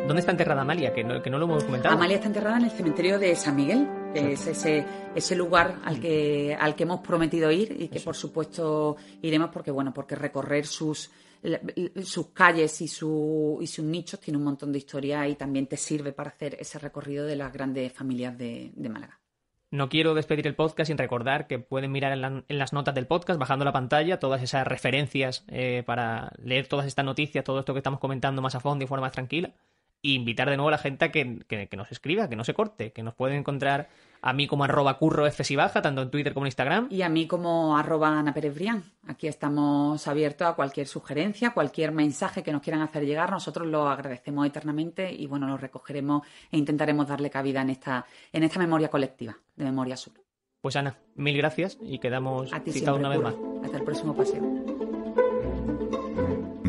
¿Dónde 0.09 0.21
está 0.21 0.31
enterrada 0.31 0.61
Amalia? 0.61 0.91
Que 0.91 1.03
no, 1.03 1.21
que 1.21 1.29
no, 1.29 1.37
lo 1.37 1.45
hemos 1.45 1.63
comentado. 1.63 1.93
Amalia 1.93 2.15
está 2.15 2.27
enterrada 2.27 2.57
en 2.57 2.63
el 2.63 2.71
cementerio 2.71 3.19
de 3.19 3.35
San 3.35 3.55
Miguel, 3.55 3.87
que 4.13 4.33
es 4.33 4.47
ese, 4.47 4.85
ese 5.15 5.35
lugar 5.35 5.79
al 5.83 5.99
que, 5.99 6.55
al 6.59 6.75
que 6.75 6.83
hemos 6.83 7.01
prometido 7.01 7.51
ir 7.51 7.75
y 7.79 7.87
que 7.87 7.99
por 7.99 8.15
supuesto 8.15 8.97
iremos 9.21 9.49
porque, 9.51 9.71
bueno, 9.71 9.93
porque 9.93 10.15
recorrer 10.15 10.65
sus, 10.65 11.11
sus 12.03 12.27
calles 12.27 12.81
y, 12.81 12.87
su, 12.87 13.59
y 13.61 13.67
sus 13.67 13.85
nichos 13.85 14.19
tiene 14.19 14.37
un 14.37 14.43
montón 14.43 14.71
de 14.71 14.79
historia 14.79 15.27
y 15.27 15.35
también 15.35 15.67
te 15.67 15.77
sirve 15.77 16.11
para 16.11 16.29
hacer 16.29 16.57
ese 16.59 16.79
recorrido 16.79 17.25
de 17.25 17.35
las 17.35 17.53
grandes 17.53 17.93
familias 17.93 18.37
de, 18.37 18.71
Málaga. 18.89 19.19
No 19.71 19.87
quiero 19.87 20.15
despedir 20.15 20.47
el 20.47 20.55
podcast 20.55 20.87
sin 20.87 20.97
recordar 20.97 21.45
que 21.45 21.59
pueden 21.59 21.91
mirar 21.91 22.11
en, 22.11 22.57
las 22.57 22.73
notas 22.73 22.95
del 22.95 23.05
podcast, 23.05 23.39
bajando 23.39 23.65
la 23.65 23.71
pantalla, 23.71 24.17
todas 24.17 24.41
esas 24.41 24.65
referencias 24.65 25.45
eh, 25.47 25.83
para 25.85 26.31
leer 26.43 26.67
todas 26.67 26.87
estas 26.87 27.05
noticias, 27.05 27.43
todo 27.43 27.59
esto 27.59 27.73
que 27.73 27.79
estamos 27.79 27.99
comentando 27.99 28.41
más 28.41 28.55
a 28.55 28.59
fondo 28.59 28.81
y 28.81 28.85
de 28.85 28.87
forma 28.87 29.05
más 29.05 29.11
tranquila 29.11 29.53
y 30.01 30.15
invitar 30.15 30.49
de 30.49 30.57
nuevo 30.57 30.69
a 30.69 30.71
la 30.71 30.77
gente 30.77 31.05
a 31.05 31.11
que, 31.11 31.39
que, 31.47 31.77
nos 31.77 31.91
escriba, 31.91 32.29
que 32.29 32.35
no 32.35 32.43
se 32.43 32.53
corte, 32.53 32.91
que 32.91 33.03
nos 33.03 33.13
pueden 33.13 33.37
encontrar 33.37 33.89
a 34.21 34.33
mí 34.33 34.47
como 34.47 34.63
arroba 34.63 34.97
curro 34.97 35.27
F 35.27 35.55
baja, 35.55 35.81
tanto 35.81 36.01
en 36.01 36.09
Twitter 36.09 36.33
como 36.33 36.45
en 36.45 36.49
Instagram. 36.49 36.87
Y 36.89 37.01
a 37.01 37.09
mí 37.09 37.27
como 37.27 37.77
arroba 37.77 38.19
Ana 38.19 38.33
Pérez 38.33 38.55
Aquí 39.07 39.27
estamos 39.27 40.07
abiertos 40.07 40.47
a 40.47 40.53
cualquier 40.53 40.87
sugerencia, 40.87 41.51
cualquier 41.51 41.91
mensaje 41.91 42.43
que 42.43 42.51
nos 42.51 42.61
quieran 42.61 42.81
hacer 42.81 43.05
llegar. 43.05 43.31
Nosotros 43.31 43.67
lo 43.67 43.87
agradecemos 43.87 44.45
eternamente 44.45 45.11
y 45.11 45.27
bueno, 45.27 45.47
lo 45.47 45.57
recogeremos 45.57 46.25
e 46.51 46.57
intentaremos 46.57 47.07
darle 47.07 47.29
cabida 47.29 47.61
en 47.61 47.69
esta, 47.69 48.05
en 48.31 48.43
esta 48.43 48.59
memoria 48.59 48.89
colectiva 48.89 49.37
de 49.55 49.65
Memoria 49.65 49.97
Sur. 49.97 50.13
Pues 50.61 50.75
Ana, 50.75 50.97
mil 51.15 51.37
gracias 51.37 51.77
y 51.81 51.99
quedamos 51.99 52.51
citados 52.65 52.99
una 52.99 53.09
vez 53.09 53.21
más. 53.21 53.35
Hasta 53.63 53.77
el 53.77 53.83
próximo 53.83 54.15
paseo. 54.15 54.78